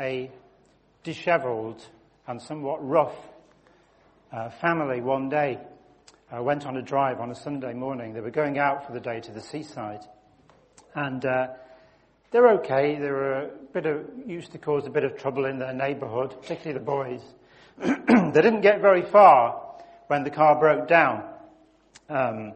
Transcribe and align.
a 0.00 0.30
disheveled 1.04 1.86
and 2.26 2.40
somewhat 2.40 2.84
rough 2.86 3.14
uh, 4.32 4.50
family 4.60 5.00
one 5.00 5.28
day 5.28 5.58
uh, 6.34 6.42
went 6.42 6.66
on 6.66 6.76
a 6.76 6.82
drive 6.82 7.20
on 7.20 7.30
a 7.30 7.34
Sunday 7.34 7.74
morning. 7.74 8.14
They 8.14 8.20
were 8.20 8.30
going 8.30 8.58
out 8.58 8.86
for 8.86 8.92
the 8.92 9.00
day 9.00 9.20
to 9.20 9.32
the 9.32 9.40
seaside. 9.40 10.04
And 10.94 11.24
uh, 11.24 11.48
they're 12.30 12.48
okay. 12.60 12.96
They 12.98 13.10
were 13.10 13.32
a 13.32 13.48
bit 13.72 13.86
of, 13.86 14.06
used 14.26 14.52
to 14.52 14.58
cause 14.58 14.86
a 14.86 14.90
bit 14.90 15.04
of 15.04 15.16
trouble 15.16 15.44
in 15.44 15.58
their 15.58 15.74
neighborhood, 15.74 16.34
particularly 16.40 16.78
the 16.78 16.84
boys. 16.84 17.22
they 17.78 18.40
didn't 18.40 18.60
get 18.60 18.80
very 18.80 19.02
far 19.02 19.60
when 20.06 20.24
the 20.24 20.30
car 20.30 20.58
broke 20.58 20.88
down. 20.88 21.24
Um, 22.08 22.54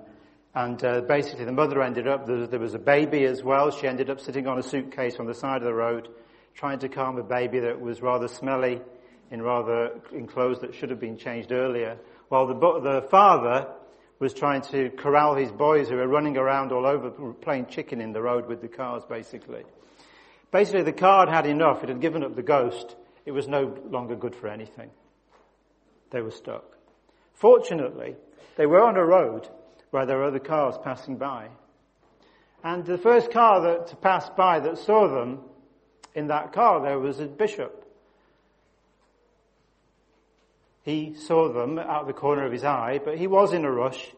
and 0.55 0.83
uh, 0.85 1.01
basically 1.01 1.45
the 1.45 1.53
mother 1.53 1.83
ended 1.83 2.07
up, 2.07 2.27
there, 2.27 2.47
there 2.47 2.61
was 2.61 2.75
a 2.75 2.79
baby 2.79 3.25
as 3.25 3.43
well. 3.43 3.73
She 3.73 3.89
ended 3.89 4.11
up 4.11 4.21
sitting 4.21 4.47
on 4.47 4.59
a 4.59 4.63
suitcase 4.63 5.17
on 5.19 5.27
the 5.27 5.35
side 5.35 5.57
of 5.59 5.65
the 5.65 5.75
road, 5.75 6.09
trying 6.55 6.79
to 6.79 6.89
calm 6.89 7.19
a 7.19 7.23
baby 7.23 7.61
that 7.61 7.81
was 7.81 8.01
rather 8.01 8.29
smelly 8.29 8.81
in 9.31 9.43
rather 9.43 10.01
in 10.13 10.27
clothes 10.27 10.61
that 10.61 10.75
should 10.75 10.91
have 10.91 11.01
been 11.01 11.17
changed 11.17 11.51
earlier, 11.53 11.99
while 12.29 12.47
the, 12.47 12.55
the 12.55 13.07
father 13.11 13.67
was 14.19 14.33
trying 14.33 14.63
to 14.63 14.91
corral 14.91 15.35
his 15.35 15.51
boys 15.51 15.89
who 15.89 15.97
were 15.97 16.07
running 16.07 16.37
around 16.37 16.73
all 16.73 16.87
over 16.87 17.11
playing 17.35 17.67
chicken 17.67 18.01
in 18.01 18.13
the 18.13 18.23
road 18.23 18.47
with 18.47 18.61
the 18.61 18.69
cars 18.69 19.03
basically. 19.09 19.65
Basically 20.53 20.83
the 20.83 20.93
car 20.93 21.27
had 21.27 21.35
had 21.35 21.47
enough, 21.47 21.83
it 21.83 21.89
had 21.89 22.01
given 22.01 22.23
up 22.23 22.37
the 22.37 22.43
ghost, 22.43 22.95
it 23.27 23.33
was 23.33 23.49
no 23.49 23.77
longer 23.91 24.15
good 24.15 24.37
for 24.37 24.49
anything. 24.49 24.91
They 26.11 26.21
were 26.21 26.31
stuck. 26.31 26.77
Fortunately, 27.33 28.15
they 28.57 28.67
were 28.67 28.83
on 28.83 28.97
a 28.97 29.05
road 29.05 29.49
where 29.91 30.07
there 30.07 30.19
were 30.19 30.25
other 30.25 30.39
cars 30.39 30.77
passing 30.83 31.17
by. 31.17 31.49
And 32.63 32.85
the 32.85 32.99
first 32.99 33.31
car 33.31 33.61
that 33.63 34.01
passed 34.01 34.37
by 34.37 34.61
that 34.61 34.79
saw 34.79 35.09
them, 35.09 35.41
in 36.15 36.29
that 36.29 36.53
car 36.53 36.83
there 36.83 36.99
was 36.99 37.21
a 37.21 37.27
bishop 37.27 37.85
he 40.85 41.15
saw 41.15 41.51
them 41.51 41.79
out 41.79 42.03
of 42.03 42.07
the 42.07 42.13
corner 42.13 42.45
of 42.45 42.53
his 42.53 42.63
eye, 42.63 43.01
but 43.03 43.17
he 43.17 43.27
was 43.27 43.55
in 43.55 43.65
a 43.65 43.71
rush. 43.71 44.13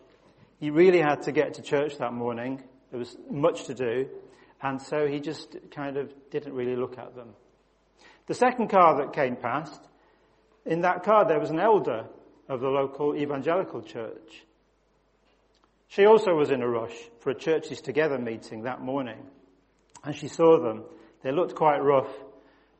He 0.58 0.70
really 0.70 1.00
had 1.00 1.22
to 1.22 1.32
get 1.32 1.54
to 1.54 1.62
church 1.62 1.98
that 1.98 2.12
morning. 2.12 2.60
There 2.90 2.98
was 2.98 3.16
much 3.30 3.66
to 3.66 3.74
do. 3.74 4.08
And 4.60 4.82
so 4.82 5.06
he 5.06 5.20
just 5.20 5.56
kind 5.70 5.96
of 5.96 6.12
didn't 6.30 6.54
really 6.54 6.74
look 6.74 6.98
at 6.98 7.14
them. 7.14 7.34
The 8.26 8.34
second 8.34 8.68
car 8.68 8.96
that 8.96 9.12
came 9.12 9.36
past, 9.36 9.80
in 10.64 10.80
that 10.80 11.04
car 11.04 11.24
there 11.24 11.38
was 11.38 11.50
an 11.50 11.60
elder 11.60 12.06
of 12.48 12.60
the 12.60 12.68
local 12.68 13.14
evangelical 13.14 13.82
church. 13.82 14.44
She 15.86 16.04
also 16.04 16.34
was 16.34 16.50
in 16.50 16.62
a 16.62 16.68
rush 16.68 16.96
for 17.20 17.30
a 17.30 17.34
churches 17.34 17.80
together 17.80 18.18
meeting 18.18 18.62
that 18.62 18.80
morning. 18.80 19.24
And 20.02 20.16
she 20.16 20.26
saw 20.26 20.60
them. 20.60 20.84
They 21.26 21.32
looked 21.32 21.56
quite 21.56 21.82
rough 21.82 22.06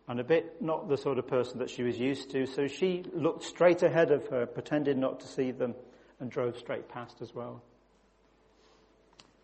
and 0.07 0.21
a 0.21 0.23
bit 0.23 0.63
not 0.63 0.89
the 0.89 0.97
sort 0.97 1.19
of 1.19 1.27
person 1.27 1.59
that 1.59 1.69
she 1.69 1.83
was 1.83 1.99
used 1.99 2.31
to. 2.31 2.47
So 2.47 2.69
she 2.69 3.05
looked 3.13 3.43
straight 3.43 3.83
ahead 3.83 4.13
of 4.13 4.29
her, 4.29 4.47
pretended 4.47 4.97
not 4.97 5.19
to 5.19 5.27
see 5.27 5.51
them, 5.51 5.75
and 6.21 6.31
drove 6.31 6.57
straight 6.57 6.89
past 6.89 7.21
as 7.21 7.35
well. 7.35 7.61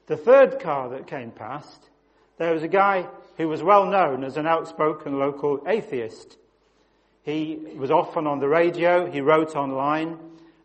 The 0.06 0.17
third 0.17 0.61
car 0.61 0.91
that 0.91 1.08
came 1.08 1.33
past, 1.33 1.91
there 2.39 2.55
was 2.55 2.62
a 2.62 2.69
guy 2.69 3.08
who 3.39 3.48
was 3.48 3.61
well 3.61 3.86
known 3.86 4.23
as 4.23 4.36
an 4.36 4.47
outspoken 4.47 5.19
local 5.19 5.64
atheist. 5.67 6.39
He 7.25 7.58
was 7.75 7.91
often 7.91 8.28
on 8.28 8.39
the 8.39 8.47
radio, 8.47 9.11
he 9.11 9.20
wrote 9.20 9.56
online 9.56 10.17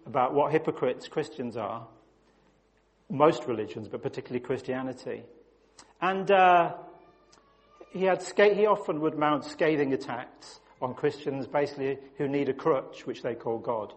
about 0.06 0.36
what 0.36 0.52
hypocrites 0.52 1.08
Christians 1.08 1.58
are. 1.58 1.88
Most 3.10 3.48
religions, 3.48 3.88
but 3.88 4.04
particularly 4.04 4.46
Christianity. 4.46 5.24
And 6.00 6.30
uh, 6.30 6.76
he 7.92 8.04
had 8.04 8.22
he 8.22 8.66
often 8.66 9.02
would 9.02 9.18
mount 9.18 9.46
scathing 9.46 9.94
attacks 9.94 10.60
on 10.82 10.94
Christians, 10.94 11.48
basically 11.48 11.98
who 12.18 12.28
need 12.28 12.50
a 12.50 12.54
crutch, 12.54 13.06
which 13.06 13.24
they 13.24 13.34
call 13.34 13.58
God. 13.58 13.94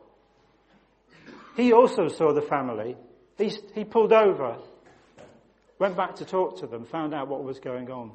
He 1.57 1.73
also 1.73 2.09
saw 2.09 2.33
the 2.33 2.43
family. 2.43 2.97
He, 3.37 3.53
he 3.75 3.85
pulled 3.85 4.13
over, 4.13 4.57
went 5.79 5.97
back 5.97 6.17
to 6.17 6.25
talk 6.25 6.61
to 6.61 6.67
them, 6.67 6.85
found 6.85 7.15
out 7.15 7.29
what 7.29 7.45
was 7.45 7.59
going 7.59 7.91
on. 7.91 8.13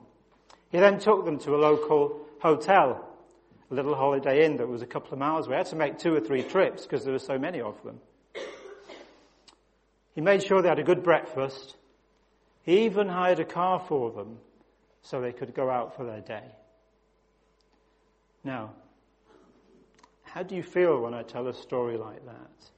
He 0.72 0.80
then 0.80 1.00
took 1.00 1.26
them 1.26 1.40
to 1.40 1.56
a 1.56 1.58
local 1.58 2.26
hotel, 2.40 3.08
a 3.70 3.74
little 3.74 3.96
holiday 3.96 4.46
inn 4.46 4.58
that 4.58 4.68
was 4.68 4.82
a 4.82 4.88
couple 4.88 5.14
of 5.14 5.20
miles 5.20 5.48
away. 5.48 5.58
He 5.58 5.60
had 5.60 5.68
to 5.68 5.76
make 5.76 6.00
two 6.00 6.14
or 6.14 6.20
three 6.20 6.44
trips 6.44 6.84
because 6.84 7.04
there 7.04 7.14
were 7.14 7.20
so 7.20 7.38
many 7.38 7.62
of 7.62 7.82
them. 7.84 8.00
He 10.16 10.22
made 10.22 10.44
sure 10.44 10.62
they 10.62 10.70
had 10.70 10.80
a 10.80 10.84
good 10.84 11.04
breakfast. 11.04 11.76
He 12.64 12.86
even 12.86 13.10
hired 13.10 13.40
a 13.40 13.46
car 13.46 13.84
for 13.88 14.12
them 14.12 14.38
so 15.06 15.22
they 15.22 15.32
could 15.32 15.54
go 15.54 15.70
out 15.70 15.96
for 15.96 16.04
their 16.04 16.22
day. 16.22 16.44
Now, 18.44 18.72
how 20.24 20.42
do 20.42 20.56
you 20.56 20.64
feel 20.64 21.00
when 21.00 21.14
I 21.14 21.22
tell 21.22 21.48
a 21.48 21.54
story 21.54 21.96
like 21.98 22.26
that? 22.26 22.70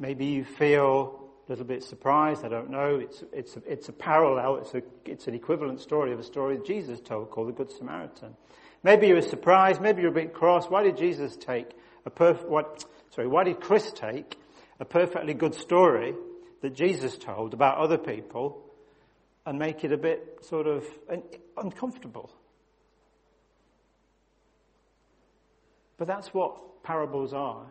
Maybe 0.00 0.26
you 0.26 0.44
feel 0.44 1.30
a 1.46 1.50
little 1.50 1.64
bit 1.64 1.84
surprised, 1.84 2.44
I 2.44 2.48
don't 2.48 2.70
know. 2.70 2.96
It's, 2.96 3.22
it's, 3.32 3.56
a, 3.56 3.62
it's 3.66 3.88
a 3.88 3.92
parallel, 3.92 4.56
it's, 4.56 4.74
a, 4.74 4.82
it's 5.04 5.28
an 5.28 5.34
equivalent 5.34 5.80
story 5.80 6.12
of 6.12 6.18
a 6.18 6.24
story 6.24 6.56
that 6.56 6.66
Jesus 6.66 7.00
told 7.00 7.30
called 7.30 7.48
the 7.48 7.52
Good 7.52 7.70
Samaritan. 7.70 8.34
Maybe 8.82 9.08
you 9.08 9.14
were 9.14 9.22
surprised, 9.22 9.80
maybe 9.80 10.02
you're 10.02 10.10
a 10.10 10.14
bit 10.14 10.34
cross. 10.34 10.66
Why 10.66 10.82
did 10.82 10.96
Jesus 10.96 11.36
take 11.36 11.70
a 12.04 12.10
perfect, 12.10 12.48
what, 12.48 12.84
sorry, 13.10 13.28
why 13.28 13.44
did 13.44 13.60
Chris 13.60 13.92
take 13.92 14.36
a 14.80 14.84
perfectly 14.84 15.34
good 15.34 15.54
story 15.54 16.14
that 16.62 16.74
Jesus 16.74 17.16
told 17.16 17.54
about 17.54 17.78
other 17.78 17.98
people 17.98 18.64
and 19.46 19.58
make 19.58 19.84
it 19.84 19.92
a 19.92 19.96
bit 19.96 20.38
sort 20.42 20.66
of 20.66 20.84
uncomfortable. 21.56 22.30
But 25.96 26.06
that's 26.06 26.28
what 26.34 26.82
parables 26.82 27.32
are. 27.32 27.66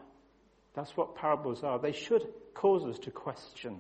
That's 0.73 0.95
what 0.95 1.15
parables 1.15 1.63
are. 1.63 1.79
They 1.79 1.91
should 1.91 2.27
cause 2.53 2.85
us 2.85 2.99
to 2.99 3.11
question. 3.11 3.77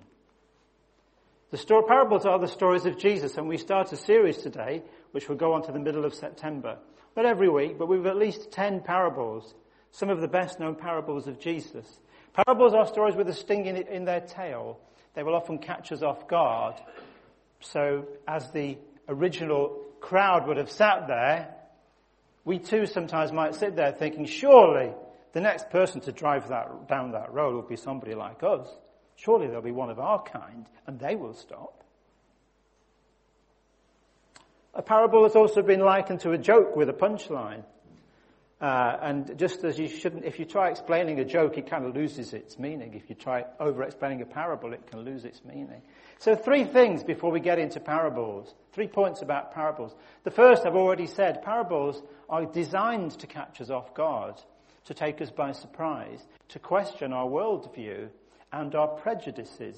The 1.49 1.57
story, 1.57 1.83
parables 1.87 2.25
are 2.25 2.39
the 2.39 2.47
stories 2.47 2.85
of 2.85 2.97
Jesus, 2.97 3.37
and 3.37 3.47
we 3.47 3.57
start 3.57 3.91
a 3.93 3.97
series 3.97 4.37
today, 4.37 4.83
which 5.11 5.29
will 5.29 5.37
go 5.37 5.53
on 5.53 5.63
to 5.63 5.71
the 5.71 5.79
middle 5.79 6.05
of 6.05 6.13
September. 6.13 6.77
Not 7.15 7.25
every 7.25 7.49
week, 7.49 7.77
but 7.77 7.87
we've 7.87 8.05
at 8.05 8.17
least 8.17 8.51
ten 8.51 8.81
parables, 8.81 9.53
some 9.91 10.09
of 10.09 10.21
the 10.21 10.27
best 10.27 10.59
known 10.59 10.75
parables 10.75 11.27
of 11.27 11.39
Jesus. 11.39 11.99
Parables 12.33 12.73
are 12.73 12.85
stories 12.85 13.15
with 13.15 13.29
a 13.29 13.33
sting 13.33 13.65
in, 13.65 13.77
in 13.77 14.05
their 14.05 14.21
tail, 14.21 14.79
they 15.17 15.23
will 15.23 15.33
often 15.33 15.57
catch 15.57 15.91
us 15.91 16.03
off 16.03 16.27
guard. 16.27 16.75
So 17.59 18.05
as 18.27 18.51
the 18.51 18.77
original 19.09 19.83
crowd 19.99 20.47
would 20.47 20.57
have 20.57 20.69
sat 20.69 21.07
there, 21.07 21.55
we 22.45 22.59
too 22.59 22.85
sometimes 22.85 23.31
might 23.31 23.55
sit 23.55 23.75
there 23.75 23.91
thinking, 23.91 24.27
surely 24.27 24.91
the 25.33 25.41
next 25.41 25.71
person 25.71 26.01
to 26.01 26.11
drive 26.11 26.49
that, 26.49 26.87
down 26.87 27.13
that 27.13 27.33
road 27.33 27.55
will 27.55 27.63
be 27.63 27.77
somebody 27.77 28.13
like 28.13 28.43
us. 28.43 28.67
Surely 29.15 29.47
there'll 29.47 29.63
be 29.63 29.71
one 29.71 29.89
of 29.89 29.97
our 29.97 30.21
kind, 30.21 30.67
and 30.85 30.99
they 30.99 31.15
will 31.15 31.33
stop. 31.33 31.83
A 34.75 34.83
parable 34.83 35.23
has 35.23 35.35
also 35.35 35.63
been 35.63 35.79
likened 35.79 36.19
to 36.19 36.33
a 36.33 36.37
joke 36.37 36.75
with 36.75 36.89
a 36.89 36.93
punchline. 36.93 37.63
Uh, 38.59 38.97
and 39.03 39.37
just 39.37 39.63
as 39.63 39.77
you 39.77 39.87
shouldn't, 39.87 40.25
if 40.25 40.39
you 40.39 40.45
try 40.45 40.69
explaining 40.69 41.19
a 41.19 41.25
joke, 41.25 41.57
it 41.59 41.69
kind 41.69 41.85
of 41.85 41.95
loses 41.95 42.33
its 42.33 42.57
meaning. 42.57 42.95
If 42.95 43.07
you 43.07 43.15
try 43.15 43.45
over-explaining 43.59 44.21
a 44.23 44.25
parable, 44.25 44.73
it 44.73 44.87
can 44.89 45.01
lose 45.01 45.25
its 45.25 45.45
meaning. 45.45 45.83
So 46.17 46.35
three 46.35 46.63
things 46.63 47.03
before 47.03 47.29
we 47.29 47.39
get 47.39 47.59
into 47.59 47.79
parables. 47.79 48.51
Three 48.73 48.87
points 48.87 49.21
about 49.21 49.53
parables. 49.53 49.93
The 50.23 50.31
first, 50.31 50.65
I've 50.65 50.75
already 50.75 51.05
said, 51.05 51.43
parables 51.43 52.01
are 52.29 52.45
designed 52.45 53.11
to 53.19 53.27
catch 53.27 53.61
us 53.61 53.69
off 53.69 53.93
guard, 53.93 54.41
to 54.85 54.95
take 54.95 55.21
us 55.21 55.29
by 55.29 55.51
surprise, 55.51 56.25
to 56.49 56.59
question 56.59 57.13
our 57.13 57.27
worldview 57.27 58.09
and 58.51 58.73
our 58.73 58.87
prejudices. 58.87 59.77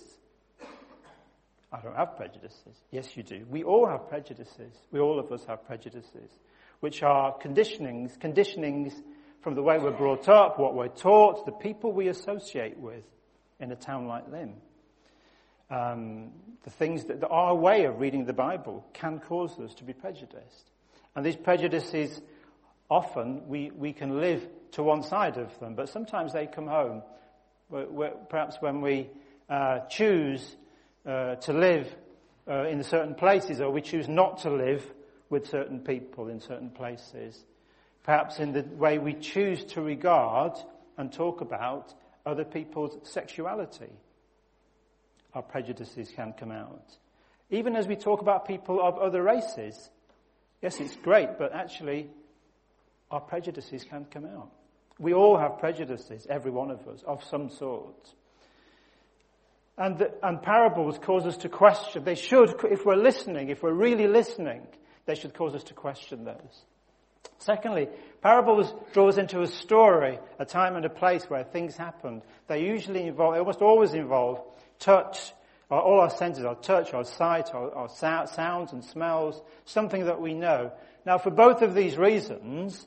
I 1.74 1.82
don't 1.82 1.98
have 1.98 2.16
prejudices. 2.16 2.82
Yes, 2.92 3.18
you 3.18 3.24
do. 3.24 3.46
We 3.50 3.64
all 3.64 3.88
have 3.88 4.08
prejudices. 4.08 4.74
We 4.90 5.02
all 5.02 5.20
of 5.20 5.34
us 5.34 5.44
have 5.46 5.68
prejudices 5.68 6.32
which 6.80 7.04
are 7.04 7.38
conditionings, 7.38 8.18
conditionings 8.18 8.94
from 9.42 9.56
the 9.56 9.62
way 9.62 9.78
we're 9.78 9.92
brought 9.92 10.28
up, 10.28 10.60
what 10.60 10.76
we're 10.76 10.88
taught, 10.88 11.46
the 11.46 11.52
people 11.52 11.92
we 11.92 12.08
associate 12.08 12.78
with 12.78 13.04
in 13.60 13.72
a 13.72 13.76
town 13.76 14.08
like 14.08 14.30
Lymm. 14.30 14.54
Um, 15.70 16.32
the 16.64 16.70
things 16.72 17.06
that, 17.06 17.22
that 17.22 17.28
our 17.28 17.56
way 17.56 17.86
of 17.86 18.00
reading 18.00 18.26
the 18.26 18.34
Bible 18.34 18.86
can 18.94 19.20
cause 19.20 19.58
us 19.60 19.74
to 19.76 19.84
be 19.84 19.94
prejudiced. 19.94 20.72
And 21.16 21.26
these 21.26 21.36
prejudices, 21.36 22.22
often 22.90 23.48
we, 23.48 23.72
we 23.72 23.94
can 23.94 24.20
live 24.20 24.48
to 24.72 24.84
one 24.84 25.04
side 25.04 25.38
of 25.38 25.58
them, 25.60 25.76
but 25.76 25.90
sometimes 25.90 26.34
they 26.34 26.48
come 26.48 26.68
home. 26.68 27.04
Where, 27.68 27.86
where, 27.86 28.12
perhaps 28.30 28.58
when 28.60 28.82
we 28.82 29.10
uh, 29.50 29.80
choose 29.90 30.56
uh, 31.06 31.36
to 31.36 31.54
live 31.54 31.88
uh, 32.48 32.66
in 32.68 32.84
certain 32.84 33.16
places 33.16 33.62
or 33.62 33.70
we 33.72 33.82
choose 33.82 34.08
not 34.08 34.40
to 34.40 34.50
live 34.50 34.84
with 35.30 35.48
certain 35.48 35.80
people 35.80 36.28
in 36.28 36.40
certain 36.40 36.70
places. 36.70 37.44
Perhaps 38.04 38.40
in 38.40 38.54
the 38.54 38.64
way 38.64 38.98
we 38.98 39.14
choose 39.14 39.64
to 39.66 39.82
regard 39.82 40.54
and 40.98 41.12
talk 41.12 41.42
about 41.42 41.94
other 42.26 42.44
people's 42.44 42.98
sexuality. 43.08 43.92
Our 45.34 45.44
prejudices 45.44 46.12
can 46.16 46.34
come 46.34 46.52
out. 46.52 46.98
Even 47.52 47.76
as 47.76 47.88
we 47.88 47.96
talk 47.96 48.22
about 48.22 48.48
people 48.48 48.82
of 48.82 48.98
other 48.98 49.22
races, 49.22 49.90
Yes, 50.62 50.80
it's 50.80 50.96
great, 50.98 51.38
but 51.38 51.54
actually, 51.54 52.10
our 53.12 53.22
prejudices 53.22 53.86
can 53.86 54.06
come 54.06 54.26
out. 54.26 54.52
We 55.00 55.14
all 55.14 55.38
have 55.38 55.60
prejudices, 55.60 56.28
every 56.30 56.52
one 56.52 56.70
of 56.70 56.86
us, 56.88 57.02
of 57.08 57.24
some 57.24 57.50
sort. 57.50 58.14
And, 59.78 59.98
the, 59.98 60.12
and 60.22 60.42
parables 60.42 61.00
cause 61.00 61.26
us 61.26 61.38
to 61.38 61.50
question. 61.50 62.04
They 62.04 62.16
should, 62.16 62.54
if 62.66 62.86
we're 62.86 62.98
listening, 62.98 63.50
if 63.50 63.64
we're 63.64 63.74
really 63.74 64.08
listening, 64.08 64.68
they 65.10 65.16
should 65.16 65.34
cause 65.34 65.56
us 65.56 65.64
to 65.64 65.74
question 65.74 66.24
those. 66.24 66.66
Secondly, 67.40 67.90
parables 68.22 68.72
draw 68.94 69.10
us 69.10 69.18
into 69.18 69.42
a 69.42 69.48
story, 69.48 70.20
a 70.38 70.46
time 70.46 70.76
and 70.76 70.86
a 70.86 70.90
place 70.90 71.24
where 71.24 71.44
things 71.44 71.76
happened. 71.76 72.22
They 72.46 72.64
usually 72.64 73.08
involve, 73.08 73.34
they 73.34 73.40
almost 73.40 73.64
always 73.64 73.96
involve 73.96 74.40
touch, 74.78 75.34
or 75.68 75.82
all 75.82 76.00
our 76.00 76.12
senses, 76.12 76.46
our 76.46 76.54
touch, 76.54 76.94
our 76.94 77.06
sight, 77.06 77.56
our, 77.56 77.74
our 77.74 77.90
sounds 77.90 78.72
and 78.72 78.84
smells, 78.84 79.42
something 79.66 80.06
that 80.06 80.22
we 80.22 80.36
know. 80.36 80.72
Now 81.08 81.18
for 81.18 81.32
both 81.32 81.64
of 81.64 81.74
these 81.74 81.98
reasons, 81.98 82.86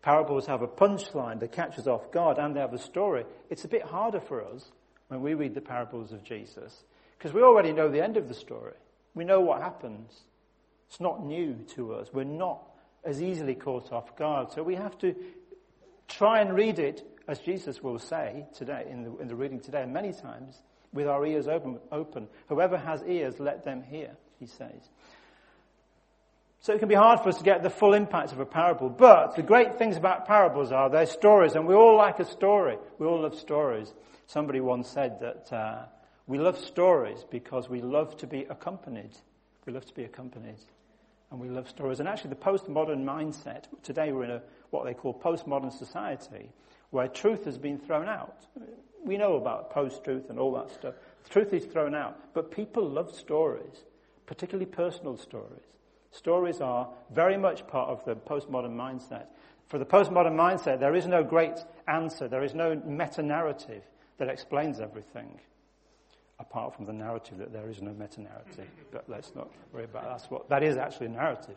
parables 0.00 0.46
have 0.46 0.62
a 0.62 0.66
punchline 0.66 1.40
that 1.40 1.52
catches 1.52 1.86
off 1.86 2.10
guard 2.10 2.38
and 2.38 2.56
they 2.56 2.60
have 2.60 2.72
a 2.72 2.78
story. 2.78 3.26
It's 3.50 3.66
a 3.66 3.68
bit 3.68 3.82
harder 3.82 4.20
for 4.20 4.42
us 4.42 4.64
when 5.08 5.20
we 5.20 5.34
read 5.34 5.54
the 5.54 5.60
parables 5.60 6.10
of 6.10 6.24
Jesus 6.24 6.84
because 7.18 7.34
we 7.34 7.42
already 7.42 7.72
know 7.72 7.90
the 7.90 8.02
end 8.02 8.16
of 8.16 8.28
the 8.28 8.34
story. 8.34 8.72
We 9.14 9.24
know 9.24 9.40
what 9.40 9.60
happens. 9.60 10.10
It's 10.88 11.00
not 11.00 11.24
new 11.24 11.54
to 11.74 11.94
us. 11.94 12.08
We're 12.12 12.24
not 12.24 12.62
as 13.04 13.22
easily 13.22 13.54
caught 13.54 13.92
off 13.92 14.16
guard. 14.16 14.52
So 14.52 14.62
we 14.62 14.74
have 14.74 14.96
to 14.98 15.14
try 16.08 16.40
and 16.40 16.54
read 16.54 16.78
it, 16.78 17.06
as 17.28 17.38
Jesus 17.40 17.82
will 17.82 17.98
say 17.98 18.46
today, 18.56 18.86
in 18.90 19.04
the, 19.04 19.16
in 19.18 19.28
the 19.28 19.36
reading 19.36 19.60
today, 19.60 19.84
many 19.84 20.12
times, 20.12 20.60
with 20.92 21.06
our 21.06 21.24
ears 21.26 21.46
open, 21.46 21.78
open. 21.92 22.28
Whoever 22.48 22.78
has 22.78 23.02
ears, 23.06 23.38
let 23.38 23.64
them 23.64 23.82
hear, 23.82 24.16
he 24.40 24.46
says. 24.46 24.88
So 26.60 26.72
it 26.72 26.80
can 26.80 26.88
be 26.88 26.94
hard 26.94 27.20
for 27.20 27.28
us 27.28 27.38
to 27.38 27.44
get 27.44 27.62
the 27.62 27.70
full 27.70 27.92
impact 27.94 28.32
of 28.32 28.40
a 28.40 28.46
parable. 28.46 28.88
But 28.88 29.36
the 29.36 29.42
great 29.42 29.78
things 29.78 29.96
about 29.96 30.26
parables 30.26 30.72
are 30.72 30.90
they're 30.90 31.06
stories, 31.06 31.54
and 31.54 31.66
we 31.66 31.74
all 31.74 31.96
like 31.96 32.18
a 32.18 32.24
story. 32.24 32.78
We 32.98 33.06
all 33.06 33.22
love 33.22 33.38
stories. 33.38 33.92
Somebody 34.26 34.60
once 34.60 34.88
said 34.88 35.20
that 35.20 35.52
uh, 35.52 35.84
we 36.26 36.38
love 36.38 36.58
stories 36.58 37.24
because 37.30 37.68
we 37.68 37.80
love 37.80 38.16
to 38.18 38.26
be 38.26 38.46
accompanied. 38.50 39.16
We 39.66 39.72
love 39.72 39.86
to 39.86 39.94
be 39.94 40.04
accompanied 40.04 40.58
and 41.30 41.40
we 41.40 41.48
love 41.48 41.68
stories. 41.68 42.00
And 42.00 42.08
actually, 42.08 42.30
the 42.30 42.36
postmodern 42.36 43.04
mindset, 43.04 43.64
today 43.82 44.12
we're 44.12 44.24
in 44.24 44.30
a, 44.30 44.42
what 44.70 44.84
they 44.84 44.94
call 44.94 45.14
postmodern 45.14 45.72
society, 45.72 46.50
where 46.90 47.08
truth 47.08 47.44
has 47.44 47.58
been 47.58 47.78
thrown 47.78 48.08
out. 48.08 48.46
We 49.04 49.16
know 49.16 49.36
about 49.36 49.70
post-truth 49.70 50.30
and 50.30 50.38
all 50.38 50.52
that 50.54 50.70
stuff. 50.70 50.94
Truth 51.28 51.52
is 51.52 51.64
thrown 51.64 51.94
out. 51.94 52.18
But 52.34 52.50
people 52.50 52.88
love 52.88 53.14
stories, 53.14 53.84
particularly 54.26 54.66
personal 54.66 55.16
stories. 55.16 55.60
Stories 56.10 56.60
are 56.60 56.88
very 57.12 57.36
much 57.36 57.66
part 57.66 57.90
of 57.90 58.04
the 58.04 58.14
postmodern 58.16 58.74
mindset. 58.74 59.26
For 59.66 59.78
the 59.78 59.84
postmodern 59.84 60.34
mindset, 60.34 60.80
there 60.80 60.94
is 60.94 61.06
no 61.06 61.22
great 61.22 61.58
answer. 61.86 62.26
There 62.26 62.42
is 62.42 62.54
no 62.54 62.80
meta-narrative 62.86 63.82
that 64.16 64.28
explains 64.28 64.80
everything 64.80 65.38
apart 66.40 66.74
from 66.74 66.86
the 66.86 66.92
narrative 66.92 67.38
that 67.38 67.52
there 67.52 67.68
is 67.68 67.82
no 67.82 67.92
meta-narrative. 67.92 68.68
But 68.92 69.04
let's 69.08 69.34
not 69.34 69.50
worry 69.72 69.84
about 69.84 70.04
that. 70.04 70.10
That's 70.18 70.30
what, 70.30 70.48
that 70.50 70.62
is 70.62 70.76
actually 70.76 71.06
a 71.06 71.10
narrative. 71.10 71.56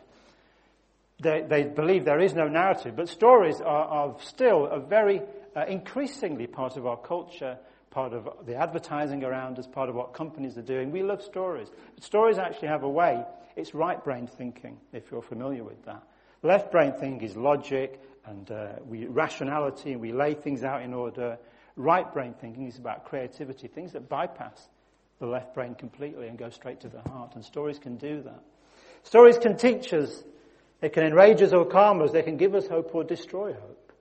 They, 1.20 1.42
they 1.42 1.62
believe 1.62 2.04
there 2.04 2.20
is 2.20 2.34
no 2.34 2.48
narrative, 2.48 2.96
but 2.96 3.08
stories 3.08 3.60
are, 3.60 3.84
are 3.84 4.16
still 4.20 4.66
a 4.66 4.80
very 4.80 5.22
uh, 5.54 5.64
increasingly 5.68 6.48
part 6.48 6.76
of 6.76 6.86
our 6.86 6.96
culture, 6.96 7.58
part 7.90 8.12
of 8.12 8.28
the 8.44 8.56
advertising 8.56 9.22
around 9.22 9.58
us, 9.58 9.66
part 9.68 9.88
of 9.88 9.94
what 9.94 10.14
companies 10.14 10.58
are 10.58 10.62
doing. 10.62 10.90
We 10.90 11.04
love 11.04 11.22
stories. 11.22 11.68
But 11.94 12.02
stories 12.02 12.38
actually 12.38 12.68
have 12.68 12.82
a 12.82 12.88
way. 12.88 13.24
It's 13.54 13.74
right 13.74 14.02
brain 14.02 14.26
thinking, 14.26 14.78
if 14.92 15.10
you're 15.10 15.22
familiar 15.22 15.62
with 15.62 15.84
that. 15.84 16.02
Left 16.42 16.72
brain 16.72 16.92
thinking 16.98 17.28
is 17.28 17.36
logic 17.36 18.00
and 18.24 18.50
uh, 18.50 18.72
we, 18.84 19.06
rationality, 19.06 19.92
and 19.92 20.00
we 20.00 20.12
lay 20.12 20.34
things 20.34 20.64
out 20.64 20.82
in 20.82 20.92
order. 20.92 21.38
Right 21.76 22.10
brain 22.12 22.34
thinking 22.40 22.66
is 22.66 22.78
about 22.78 23.04
creativity, 23.04 23.68
things 23.68 23.92
that 23.92 24.08
bypass 24.08 24.68
the 25.22 25.28
left 25.28 25.54
brain 25.54 25.76
completely 25.76 26.26
and 26.26 26.36
go 26.36 26.50
straight 26.50 26.80
to 26.80 26.88
the 26.88 27.00
heart. 27.08 27.36
And 27.36 27.44
stories 27.44 27.78
can 27.78 27.96
do 27.96 28.22
that. 28.22 28.42
Stories 29.04 29.38
can 29.38 29.56
teach 29.56 29.94
us. 29.94 30.24
They 30.80 30.88
can 30.88 31.04
enrage 31.04 31.40
us 31.42 31.52
or 31.52 31.64
calm 31.64 32.02
us. 32.02 32.10
They 32.10 32.22
can 32.22 32.36
give 32.36 32.56
us 32.56 32.66
hope 32.66 32.92
or 32.92 33.04
destroy 33.04 33.52
hope. 33.52 33.92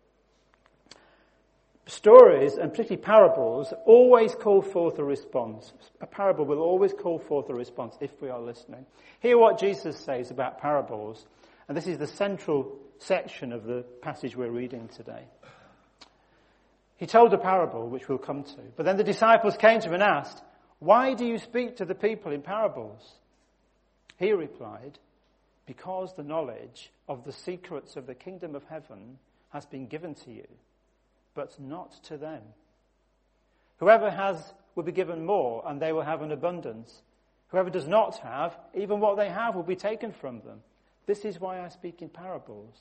Stories, 1.86 2.54
and 2.58 2.72
particularly 2.72 3.04
parables, 3.04 3.72
always 3.86 4.34
call 4.34 4.64
forth 4.64 4.98
a 4.98 5.04
response. 5.04 5.72
A 6.00 6.08
parable 6.08 6.46
will 6.46 6.62
always 6.62 6.92
call 6.92 7.20
forth 7.20 7.50
a 7.50 7.54
response 7.54 7.96
if 8.02 8.20
we 8.20 8.30
are 8.30 8.42
listening. 8.42 8.86
Hear 9.20 9.38
what 9.38 9.60
Jesus 9.60 9.98
says 9.98 10.32
about 10.32 10.60
parables, 10.60 11.24
and 11.68 11.78
this 11.78 11.86
is 11.86 12.00
the 12.00 12.08
central 12.08 12.80
section 12.98 13.52
of 13.54 13.66
the 13.66 13.84
passage 14.02 14.36
we're 14.36 14.50
reading 14.50 14.90
today. 14.96 15.26
He 16.98 17.06
told 17.06 17.34
a 17.34 17.38
parable, 17.38 17.90
which 17.90 18.08
we'll 18.08 18.20
come 18.20 18.44
to. 18.44 18.62
But 18.76 18.86
then 18.86 18.98
the 18.98 19.04
disciples 19.04 19.58
came 19.58 19.80
to 19.82 19.88
him 19.88 19.96
and 19.96 20.04
asked, 20.04 20.42
Why 20.82 21.14
do 21.14 21.28
you 21.28 21.38
speak 21.38 21.78
to 21.78 21.86
the 21.86 21.94
people 21.94 22.32
in 22.32 22.42
parables? 22.42 23.08
He 24.18 24.34
replied, 24.34 24.98
Because 25.68 26.16
the 26.16 26.24
knowledge 26.24 26.92
of 27.08 27.24
the 27.24 27.32
secrets 27.32 27.96
of 27.96 28.08
the 28.08 28.16
kingdom 28.16 28.56
of 28.56 28.64
heaven 28.64 29.20
has 29.50 29.64
been 29.68 29.86
given 29.86 30.16
to 30.16 30.32
you, 30.32 30.48
but 31.36 31.60
not 31.60 32.04
to 32.06 32.18
them. 32.18 32.42
Whoever 33.78 34.10
has 34.10 34.56
will 34.74 34.82
be 34.82 34.92
given 34.92 35.24
more, 35.24 35.62
and 35.68 35.80
they 35.80 35.94
will 35.94 36.02
have 36.02 36.24
an 36.24 36.32
abundance. 36.32 37.04
Whoever 37.50 37.70
does 37.70 37.88
not 37.88 38.18
have, 38.18 38.58
even 38.74 39.00
what 39.00 39.18
they 39.18 39.30
have 39.30 39.54
will 39.54 39.62
be 39.62 39.76
taken 39.76 40.12
from 40.12 40.42
them. 40.42 40.64
This 41.06 41.26
is 41.26 41.40
why 41.40 41.64
I 41.64 41.68
speak 41.68 42.02
in 42.02 42.10
parables. 42.10 42.74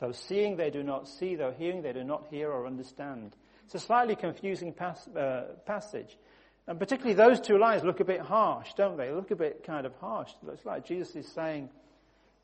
Though 0.00 0.12
seeing 0.12 0.56
they 0.56 0.70
do 0.70 0.82
not 0.82 1.08
see, 1.08 1.34
though 1.34 1.52
hearing 1.52 1.82
they 1.82 1.92
do 1.92 2.04
not 2.04 2.26
hear 2.30 2.50
or 2.50 2.66
understand. 2.66 3.36
It's 3.66 3.74
a 3.74 3.80
slightly 3.80 4.16
confusing 4.16 4.72
pas- 4.72 5.08
uh, 5.08 5.56
passage. 5.66 6.16
And 6.66 6.78
particularly 6.78 7.14
those 7.14 7.40
two 7.40 7.58
lines 7.58 7.84
look 7.84 8.00
a 8.00 8.04
bit 8.04 8.20
harsh, 8.20 8.72
don't 8.74 8.96
they? 8.96 9.10
Look 9.10 9.30
a 9.30 9.36
bit 9.36 9.64
kind 9.64 9.84
of 9.84 9.94
harsh. 9.96 10.30
It 10.42 10.46
looks 10.46 10.64
like 10.64 10.86
Jesus 10.86 11.14
is 11.14 11.28
saying, 11.28 11.68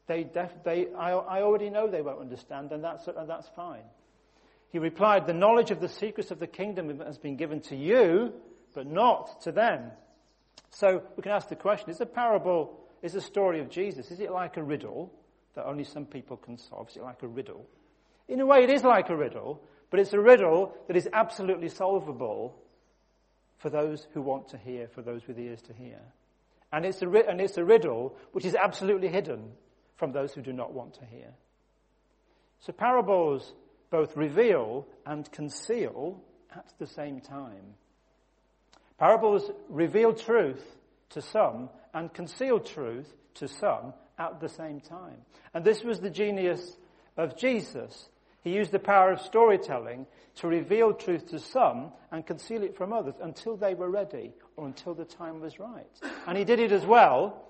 they 0.07 0.25
def- 0.25 0.63
they, 0.65 0.89
I, 0.99 1.13
I 1.13 1.43
already 1.43 1.71
know 1.71 1.89
they 1.89 2.03
won't 2.03 2.21
understand, 2.21 2.73
and 2.73 2.85
that's, 2.85 3.07
and 3.07 3.29
that's 3.29 3.49
fine. 3.57 3.85
He 4.71 4.79
replied, 4.79 5.27
the 5.27 5.33
knowledge 5.33 5.71
of 5.71 5.81
the 5.81 5.89
secrets 5.89 6.31
of 6.31 6.39
the 6.39 6.47
kingdom 6.47 7.01
has 7.01 7.19
been 7.19 7.37
given 7.37 7.61
to 7.63 7.77
you, 7.77 8.33
but 8.75 8.87
not 8.87 9.43
to 9.43 9.53
them. 9.53 9.91
So 10.71 11.03
we 11.17 11.23
can 11.23 11.33
ask 11.33 11.49
the 11.49 11.57
question, 11.57 11.91
is 11.91 12.01
a 12.01 12.07
parable, 12.07 12.79
is 13.03 13.15
the 13.15 13.21
story 13.21 13.61
of 13.61 13.71
Jesus, 13.71 14.11
is 14.11 14.21
it 14.21 14.31
like 14.31 14.57
a 14.57 14.63
riddle 14.63 15.13
that 15.55 15.65
only 15.65 15.85
some 15.85 16.05
people 16.05 16.37
can 16.37 16.59
solve? 16.59 16.89
Is 16.91 16.97
it 16.97 17.03
like 17.03 17.23
a 17.23 17.29
riddle? 17.29 17.67
In 18.29 18.41
a 18.41 18.47
way 18.47 18.63
it 18.63 18.71
is 18.71 18.85
like 18.85 19.09
a 19.09 19.17
riddle, 19.17 19.63
but 19.91 19.99
it's 19.99 20.13
a 20.13 20.21
riddle 20.21 20.75
that 20.87 20.97
is 20.97 21.09
absolutely 21.13 21.69
solvable 21.69 22.55
for 23.61 23.71
those 23.71 24.07
who 24.13 24.23
want 24.23 24.49
to 24.49 24.59
hear, 24.59 24.89
for 24.89 25.03
those 25.03 25.27
with 25.27 25.39
ears 25.39 25.61
to 25.63 25.73
hear. 25.73 26.01
And 26.73 26.85
it's 26.85 27.03
a, 27.03 27.09
and 27.09 27.41
it's 27.41 27.59
a 27.59 27.65
riddle 27.65 28.17
which 28.33 28.45
is 28.45 28.55
absolutely 28.55 29.09
hidden 29.09 29.53
from 29.97 30.13
those 30.13 30.33
who 30.33 30.41
do 30.41 30.53
not 30.53 30.73
want 30.73 30.95
to 30.95 31.05
hear. 31.05 31.29
So 32.61 32.73
parables 32.73 33.53
both 33.91 34.17
reveal 34.17 34.87
and 35.05 35.31
conceal 35.31 36.23
at 36.55 36.73
the 36.79 36.87
same 36.87 37.21
time. 37.21 37.75
Parables 38.99 39.51
reveal 39.69 40.15
truth 40.15 40.63
to 41.11 41.21
some 41.21 41.69
and 41.93 42.13
conceal 42.13 42.61
truth 42.61 43.13
to 43.35 43.49
some 43.49 43.93
at 44.19 44.41
the 44.41 44.49
same 44.49 44.81
time. 44.81 45.19
And 45.53 45.65
this 45.65 45.83
was 45.83 46.01
the 46.01 46.11
genius 46.11 46.77
of 47.17 47.37
Jesus. 47.37 48.09
He 48.43 48.55
used 48.55 48.73
the 48.73 48.79
power 48.79 49.13
of 49.13 49.21
storytelling 49.21 50.07
to 50.37 50.49
reveal 50.49 50.95
truth 50.95 51.29
to 51.29 51.39
some 51.39 51.93
and 52.11 52.27
conceal 52.27 52.63
it 52.63 52.77
from 52.77 52.93
others 52.93 53.15
until 53.21 53.57
they 53.57 53.75
were 53.75 53.91
ready 53.91 54.33
or 54.57 54.67
until 54.67 54.95
the 54.95 55.05
time 55.05 55.41
was 55.41 55.59
right. 55.59 55.91
And 56.27 56.39
he 56.39 56.45
did 56.45 56.59
it 56.59 56.73
as 56.73 56.87
well 56.87 57.45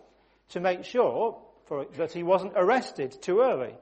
to 0.51 0.61
make 0.61 0.85
sure 0.85 1.41
for, 1.67 1.87
that 1.97 2.13
he 2.13 2.23
wasn't 2.23 2.55
arrested 2.57 3.17
too 3.23 3.41
early. 3.41 3.75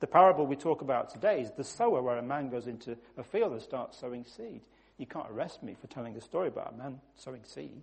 The 0.00 0.06
parable 0.06 0.46
we 0.46 0.56
talk 0.56 0.82
about 0.82 1.10
today 1.10 1.40
is 1.40 1.50
the 1.52 1.64
sower 1.64 2.02
where 2.02 2.18
a 2.18 2.22
man 2.22 2.50
goes 2.50 2.66
into 2.66 2.98
a 3.16 3.22
field 3.22 3.52
and 3.52 3.62
starts 3.62 3.98
sowing 3.98 4.24
seed. 4.24 4.60
You 4.98 5.06
can't 5.06 5.30
arrest 5.30 5.62
me 5.62 5.74
for 5.80 5.86
telling 5.86 6.16
a 6.16 6.20
story 6.20 6.48
about 6.48 6.74
a 6.74 6.76
man 6.76 7.00
sowing 7.16 7.44
seed. 7.44 7.82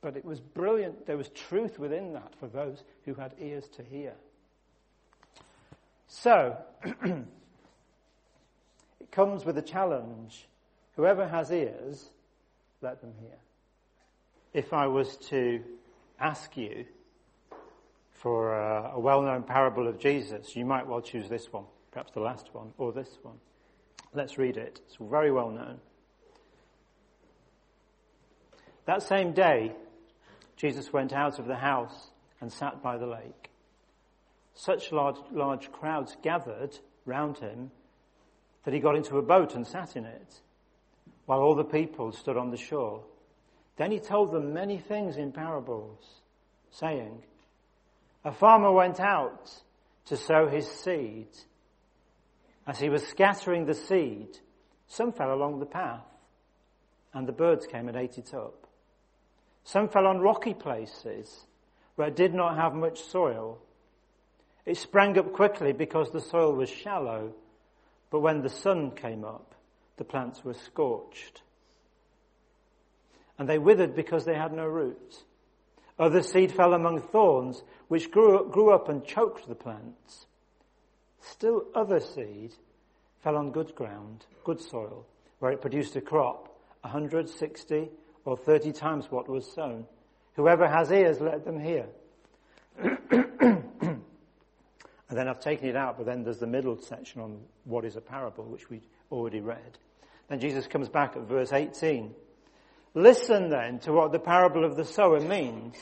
But 0.00 0.16
it 0.16 0.24
was 0.24 0.40
brilliant. 0.40 1.06
There 1.06 1.16
was 1.16 1.28
truth 1.28 1.78
within 1.78 2.12
that 2.14 2.34
for 2.40 2.48
those 2.48 2.82
who 3.04 3.14
had 3.14 3.34
ears 3.38 3.68
to 3.76 3.82
hear. 3.82 4.14
So, 6.06 6.56
it 6.84 7.26
comes 9.10 9.44
with 9.44 9.58
a 9.58 9.62
challenge. 9.62 10.46
Whoever 10.96 11.26
has 11.26 11.50
ears, 11.50 12.10
let 12.80 13.00
them 13.00 13.12
hear. 13.20 13.36
If 14.52 14.72
I 14.72 14.86
was 14.86 15.16
to 15.28 15.60
ask 16.20 16.56
you 16.56 16.84
for 18.12 18.54
a, 18.54 18.92
a 18.94 19.00
well-known 19.00 19.42
parable 19.42 19.88
of 19.88 19.98
Jesus, 19.98 20.54
you 20.54 20.64
might 20.64 20.86
well 20.86 21.00
choose 21.00 21.28
this 21.28 21.52
one, 21.52 21.64
perhaps 21.90 22.12
the 22.12 22.20
last 22.20 22.48
one, 22.52 22.72
or 22.78 22.92
this 22.92 23.18
one. 23.22 23.36
Let's 24.12 24.38
read 24.38 24.56
it. 24.56 24.80
It's 24.86 24.96
very 25.00 25.32
well 25.32 25.50
known. 25.50 25.80
That 28.86 29.02
same 29.02 29.32
day, 29.32 29.72
Jesus 30.56 30.92
went 30.92 31.12
out 31.12 31.38
of 31.38 31.46
the 31.46 31.56
house 31.56 32.10
and 32.40 32.52
sat 32.52 32.82
by 32.82 32.96
the 32.96 33.06
lake. 33.06 33.50
Such 34.54 34.92
large, 34.92 35.16
large 35.32 35.70
crowds 35.72 36.16
gathered 36.22 36.78
round 37.04 37.38
him 37.38 37.70
that 38.64 38.74
he 38.74 38.80
got 38.80 38.96
into 38.96 39.18
a 39.18 39.22
boat 39.22 39.54
and 39.54 39.66
sat 39.66 39.96
in 39.96 40.04
it 40.04 40.40
while 41.26 41.40
all 41.40 41.54
the 41.54 41.64
people 41.64 42.12
stood 42.12 42.36
on 42.36 42.50
the 42.50 42.56
shore. 42.56 43.02
Then 43.76 43.90
he 43.90 43.98
told 43.98 44.30
them 44.30 44.52
many 44.52 44.78
things 44.78 45.16
in 45.16 45.32
parables, 45.32 46.20
saying, 46.70 47.22
A 48.24 48.32
farmer 48.32 48.72
went 48.72 49.00
out 49.00 49.50
to 50.06 50.16
sow 50.16 50.48
his 50.48 50.68
seed. 50.70 51.28
As 52.66 52.78
he 52.78 52.88
was 52.88 53.06
scattering 53.06 53.66
the 53.66 53.74
seed, 53.74 54.38
some 54.86 55.12
fell 55.12 55.32
along 55.32 55.58
the 55.58 55.66
path, 55.66 56.04
and 57.12 57.26
the 57.26 57.32
birds 57.32 57.66
came 57.66 57.88
and 57.88 57.96
ate 57.96 58.18
it 58.18 58.32
up. 58.32 58.66
Some 59.64 59.88
fell 59.88 60.06
on 60.06 60.20
rocky 60.20 60.54
places 60.54 61.46
where 61.96 62.08
it 62.08 62.16
did 62.16 62.34
not 62.34 62.56
have 62.56 62.74
much 62.74 63.00
soil. 63.00 63.58
It 64.66 64.78
sprang 64.78 65.18
up 65.18 65.32
quickly 65.32 65.72
because 65.72 66.10
the 66.10 66.20
soil 66.20 66.54
was 66.54 66.70
shallow, 66.70 67.34
but 68.10 68.20
when 68.20 68.40
the 68.40 68.48
sun 68.48 68.92
came 68.92 69.24
up, 69.24 69.54
the 69.96 70.04
plants 70.04 70.44
were 70.44 70.54
scorched. 70.54 71.42
And 73.38 73.48
they 73.48 73.58
withered 73.58 73.94
because 73.94 74.24
they 74.24 74.36
had 74.36 74.52
no 74.52 74.66
roots. 74.66 75.24
Other 75.98 76.22
seed 76.22 76.52
fell 76.52 76.72
among 76.72 77.00
thorns, 77.00 77.62
which 77.88 78.10
grew 78.10 78.38
up, 78.38 78.50
grew 78.50 78.72
up 78.72 78.88
and 78.88 79.04
choked 79.04 79.46
the 79.46 79.54
plants. 79.54 80.26
Still 81.20 81.64
other 81.74 82.00
seed 82.00 82.52
fell 83.22 83.36
on 83.36 83.52
good 83.52 83.74
ground, 83.74 84.26
good 84.44 84.60
soil, 84.60 85.06
where 85.38 85.52
it 85.52 85.60
produced 85.60 85.96
a 85.96 86.00
crop, 86.00 86.58
160 86.82 87.90
or 88.24 88.36
30 88.36 88.72
times 88.72 89.10
what 89.10 89.28
was 89.28 89.50
sown. 89.52 89.86
Whoever 90.34 90.66
has 90.66 90.90
ears, 90.90 91.20
let 91.20 91.44
them 91.44 91.60
hear. 91.60 91.86
and 95.08 95.18
then 95.18 95.28
I've 95.28 95.40
taken 95.40 95.68
it 95.68 95.76
out, 95.76 95.96
but 95.96 96.06
then 96.06 96.22
there's 96.22 96.38
the 96.38 96.46
middle 96.46 96.78
section 96.78 97.20
on 97.20 97.40
what 97.64 97.84
is 97.84 97.96
a 97.96 98.00
parable, 98.00 98.44
which 98.44 98.70
we 98.70 98.80
already 99.12 99.40
read. 99.40 99.78
Then 100.28 100.40
Jesus 100.40 100.66
comes 100.66 100.88
back 100.88 101.16
at 101.16 101.22
verse 101.22 101.52
18. 101.52 102.14
Listen 102.94 103.50
then 103.50 103.80
to 103.80 103.92
what 103.92 104.12
the 104.12 104.18
parable 104.18 104.64
of 104.64 104.76
the 104.76 104.84
sower 104.84 105.20
means. 105.20 105.76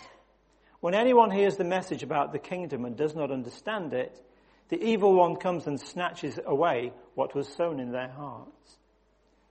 When 0.80 0.94
anyone 0.94 1.30
hears 1.30 1.56
the 1.56 1.64
message 1.64 2.02
about 2.02 2.32
the 2.32 2.38
kingdom 2.38 2.84
and 2.84 2.96
does 2.96 3.14
not 3.14 3.30
understand 3.30 3.92
it, 3.92 4.20
the 4.68 4.82
evil 4.82 5.14
one 5.14 5.36
comes 5.36 5.66
and 5.66 5.78
snatches 5.78 6.40
away 6.44 6.92
what 7.14 7.34
was 7.34 7.46
sown 7.46 7.78
in 7.78 7.92
their 7.92 8.08
hearts. 8.08 8.78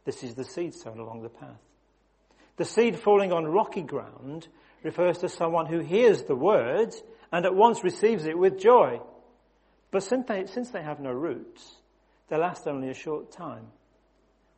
This 0.03 0.23
is 0.23 0.33
the 0.33 0.43
seed 0.43 0.73
sown 0.73 0.99
along 0.99 1.21
the 1.21 1.29
path. 1.29 1.61
The 2.57 2.65
seed 2.65 2.97
falling 2.97 3.31
on 3.31 3.45
rocky 3.45 3.83
ground 3.83 4.47
refers 4.83 5.19
to 5.19 5.29
someone 5.29 5.67
who 5.67 5.79
hears 5.79 6.23
the 6.23 6.35
word 6.35 6.93
and 7.31 7.45
at 7.45 7.55
once 7.55 7.83
receives 7.83 8.25
it 8.25 8.37
with 8.37 8.59
joy. 8.59 8.99
But 9.91 10.03
since 10.03 10.27
they, 10.27 10.45
since 10.47 10.69
they 10.69 10.81
have 10.81 10.99
no 10.99 11.11
roots, 11.11 11.75
they 12.29 12.37
last 12.37 12.67
only 12.67 12.89
a 12.89 12.93
short 12.93 13.31
time. 13.31 13.67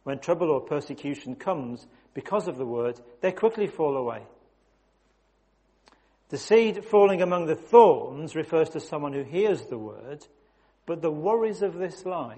When 0.04 0.20
trouble 0.20 0.52
or 0.52 0.62
persecution 0.62 1.36
comes 1.36 1.88
because 2.14 2.48
of 2.48 2.58
the 2.58 2.66
word, 2.66 3.00
they 3.22 3.32
quickly 3.32 3.68
fall 3.68 3.98
away. 3.98 4.24
The 6.30 6.38
seed 6.38 6.86
falling 6.86 7.22
among 7.22 7.48
the 7.48 7.56
thorns 7.56 8.36
refers 8.36 8.70
to 8.70 8.80
someone 8.80 9.14
who 9.14 9.24
hears 9.24 9.66
the 9.66 9.78
word, 9.78 10.26
but 10.86 11.02
the 11.02 11.12
worries 11.12 11.62
of 11.62 11.76
this 11.76 12.06
life 12.06 12.38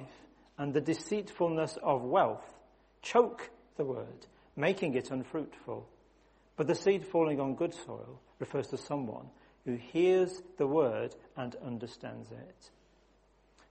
and 0.57 0.73
the 0.73 0.81
deceitfulness 0.81 1.77
of 1.81 2.01
wealth 2.01 2.45
choke 3.01 3.49
the 3.77 3.85
word, 3.85 4.27
making 4.55 4.95
it 4.95 5.11
unfruitful. 5.11 5.87
But 6.55 6.67
the 6.67 6.75
seed 6.75 7.05
falling 7.05 7.39
on 7.39 7.55
good 7.55 7.73
soil 7.73 8.21
refers 8.39 8.67
to 8.67 8.77
someone 8.77 9.27
who 9.65 9.75
hears 9.75 10.41
the 10.57 10.67
word 10.67 11.15
and 11.35 11.55
understands 11.65 12.31
it. 12.31 12.71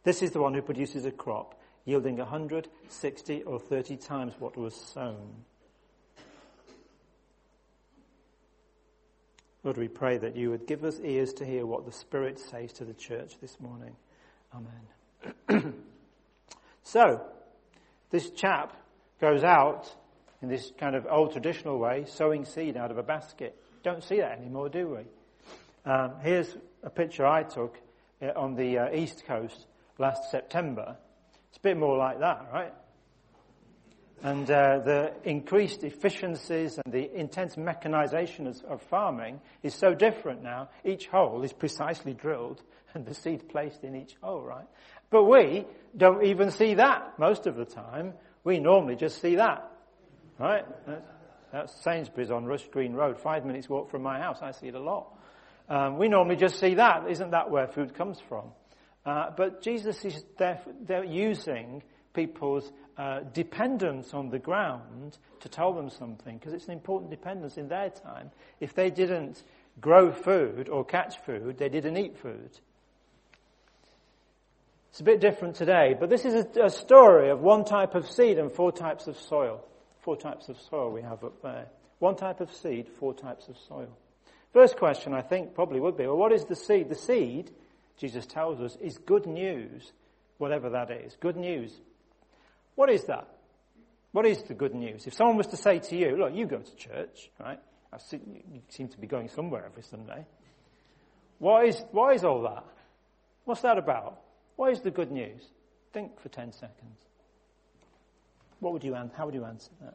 This 0.05 0.23
is 0.23 0.33
the 0.33 0.41
one 0.41 0.53
who 0.53 0.61
produces 0.61 1.07
a 1.07 1.11
crop 1.11 1.59
yielding 1.87 2.19
160 2.19 3.43
or 3.43 3.59
30 3.59 3.97
times 3.97 4.35
what 4.39 4.57
was 4.57 4.75
sown. 4.75 5.45
Lord, 9.63 9.79
we 9.79 9.89
pray 9.89 10.19
that 10.19 10.37
you 10.37 10.51
would 10.51 10.67
give 10.67 10.85
us 10.85 11.01
ears 11.03 11.33
to 11.35 11.47
hear 11.47 11.65
what 11.65 11.87
the 11.87 11.93
Spirit 11.93 12.39
says 12.39 12.75
to 12.75 12.85
the 12.85 12.93
church 12.93 13.33
this 13.41 13.59
morning. 13.59 13.97
Amen. 14.55 15.75
so, 16.83 17.23
this 18.11 18.29
chap 18.31 18.77
goes 19.23 19.43
out 19.43 19.91
in 20.43 20.51
this 20.51 20.71
kind 20.79 20.95
of 20.95 21.07
old 21.11 21.33
traditional 21.33 21.79
way, 21.79 22.05
sowing 22.07 22.45
seed 22.45 22.77
out 22.77 22.91
of 22.91 22.99
a 22.99 23.03
basket. 23.03 23.57
Don't 23.83 24.05
see 24.05 24.19
that 24.19 24.39
anymore, 24.39 24.69
do 24.69 24.99
we? 24.99 25.91
Um, 25.91 26.17
here's 26.23 26.55
a 26.83 26.91
picture 26.91 27.25
I 27.25 27.43
took 27.43 27.79
uh, 28.21 28.33
on 28.37 28.55
the 28.55 28.79
uh, 28.79 28.95
east 28.95 29.25
coast 29.27 29.65
last 29.99 30.31
September. 30.31 30.97
It's 31.49 31.59
a 31.59 31.61
bit 31.61 31.77
more 31.77 31.97
like 31.97 32.21
that, 32.21 32.49
right? 32.53 32.73
And 34.23 34.51
uh, 34.51 34.79
the 34.79 35.13
increased 35.25 35.85
efficiencies 35.85 36.79
and 36.83 36.95
the 36.95 37.15
intense 37.15 37.57
mechanization 37.57 38.47
of, 38.47 38.81
farming 38.83 39.41
is 39.63 39.75
so 39.75 39.95
different 39.95 40.43
now. 40.43 40.71
Each 40.85 41.07
hole 41.09 41.43
is 41.43 41.53
precisely 41.53 42.15
drilled 42.15 42.63
and 42.95 43.05
the 43.05 43.15
seed 43.15 43.49
placed 43.49 43.85
in 43.85 43.95
each 43.95 44.17
hole, 44.23 44.41
right? 44.41 44.67
But 45.11 45.25
we 45.25 45.67
don't 45.97 46.25
even 46.25 46.51
see 46.51 46.75
that 46.75 47.19
most 47.19 47.47
of 47.47 47.57
the 47.57 47.67
time. 47.67 48.15
We 48.45 48.61
normally 48.61 48.97
just 48.97 49.21
see 49.21 49.37
that, 49.37 49.71
right? 50.39 50.65
That's, 50.87 51.07
that's 51.53 51.83
Sainsbury's 51.83 52.31
on 52.31 52.47
Rush 52.47 52.67
Green 52.69 52.95
Road, 52.95 53.19
five 53.21 53.45
minutes 53.45 53.69
walk 53.69 53.91
from 53.91 54.03
my 54.03 54.19
house. 54.19 54.39
I 54.41 54.53
see 54.53 54.69
it 54.69 54.75
a 54.75 54.81
lot. 54.81 55.07
Um, 55.69 55.99
we 55.99 56.09
normally 56.09 56.37
just 56.37 56.59
see 56.59 56.75
that. 56.75 57.11
Isn't 57.11 57.31
that 57.31 57.51
where 57.51 57.67
food 57.67 57.95
comes 57.95 58.21
from? 58.29 58.53
Uh, 59.05 59.31
but 59.37 59.63
Jesus 59.63 60.05
is 60.05 60.25
there, 60.39 60.61
they're 60.87 61.05
using 61.05 61.83
people's 62.15 62.71
uh, 62.97 63.21
dependence 63.33 64.15
on 64.15 64.31
the 64.31 64.39
ground 64.39 65.19
to 65.41 65.49
tell 65.49 65.73
them 65.73 65.91
something, 65.91 66.39
because 66.39 66.55
it's 66.55 66.67
an 66.67 66.73
important 66.73 67.11
dependence 67.11 67.57
in 67.57 67.69
their 67.69 67.91
time. 67.91 68.31
If 68.61 68.75
they 68.75 68.91
didn't 68.91 69.43
grow 69.81 70.13
food 70.13 70.69
or 70.69 70.85
catch 70.85 71.19
food, 71.27 71.59
they 71.59 71.69
didn't 71.69 71.97
eat 71.97 72.17
food. 72.19 72.51
It's 74.91 75.01
a 75.01 75.05
bit 75.05 75.21
different 75.21 75.57
today, 75.57 75.97
but 75.99 76.09
this 76.09 76.25
is 76.25 76.47
a, 76.57 76.67
a 76.67 76.71
story 76.71 77.31
of 77.31 77.41
one 77.41 77.65
type 77.65 77.97
of 77.97 78.09
seed 78.09 78.39
and 78.39 78.51
four 78.51 78.71
types 78.71 79.09
of 79.09 79.19
soil. 79.19 79.65
Four 80.03 80.17
types 80.17 80.49
of 80.49 80.61
soil 80.71 80.93
we 80.93 81.03
have 81.03 81.25
up 81.25 81.43
there. 81.43 81.67
One 81.99 82.15
type 82.15 82.41
of 82.41 82.53
seed, 82.55 82.89
four 83.01 83.13
types 83.13 83.49
of 83.49 83.57
soil. 83.69 83.89
First 84.53 84.77
question 84.77 85.13
I 85.13 85.23
think 85.23 85.55
probably 85.55 85.81
would 85.81 85.97
be, 85.97 86.07
well, 86.07 86.17
what 86.17 86.33
is 86.33 86.45
the 86.45 86.55
seed? 86.55 86.89
The 86.89 86.95
seed, 86.95 87.51
Jesus 87.99 88.27
tells 88.27 88.61
us, 88.61 88.77
is 88.81 88.99
good 88.99 89.27
news, 89.27 89.93
whatever 90.39 90.71
that 90.71 90.91
is. 90.91 91.17
Good 91.21 91.37
news. 91.37 91.73
What 92.75 92.91
is 92.91 93.05
that? 93.05 93.29
What 94.13 94.27
is 94.27 94.43
the 94.43 94.55
good 94.55 94.75
news? 94.75 95.07
If 95.07 95.15
someone 95.15 95.37
was 95.37 95.49
to 95.49 95.57
say 95.57 95.79
to 95.79 95.97
you, 95.97 96.17
look, 96.17 96.35
you 96.35 96.47
go 96.47 96.59
to 96.59 96.77
church, 96.77 97.31
right? 97.41 97.59
See, 97.99 98.19
you 98.53 98.61
seem 98.69 98.89
to 98.89 98.99
be 98.99 99.07
going 99.07 99.29
somewhere 99.29 99.65
every 99.65 99.83
Sunday. 99.83 100.27
What 101.39 101.67
is, 101.67 101.85
what 101.93 102.15
is 102.15 102.25
all 102.25 102.43
that? 102.43 102.65
What's 103.45 103.61
that 103.63 103.79
about? 103.79 104.21
What 104.57 104.73
is 104.73 104.81
the 104.81 104.91
good 104.91 105.11
news? 105.11 105.43
Think 105.93 106.21
for 106.21 106.29
10 106.29 106.53
seconds. 106.53 106.99
What 108.61 108.73
would 108.73 108.85
you, 108.85 108.95
how 108.95 109.27
would 109.27 109.35
you 109.35 109.45
answer 109.45 109.71
that? 109.83 109.95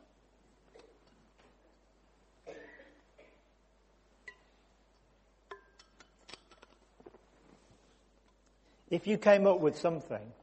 If 8.89 9.05
you 9.05 9.17
came 9.17 9.46
up 9.46 9.60
with 9.60 9.77
something 9.77 10.34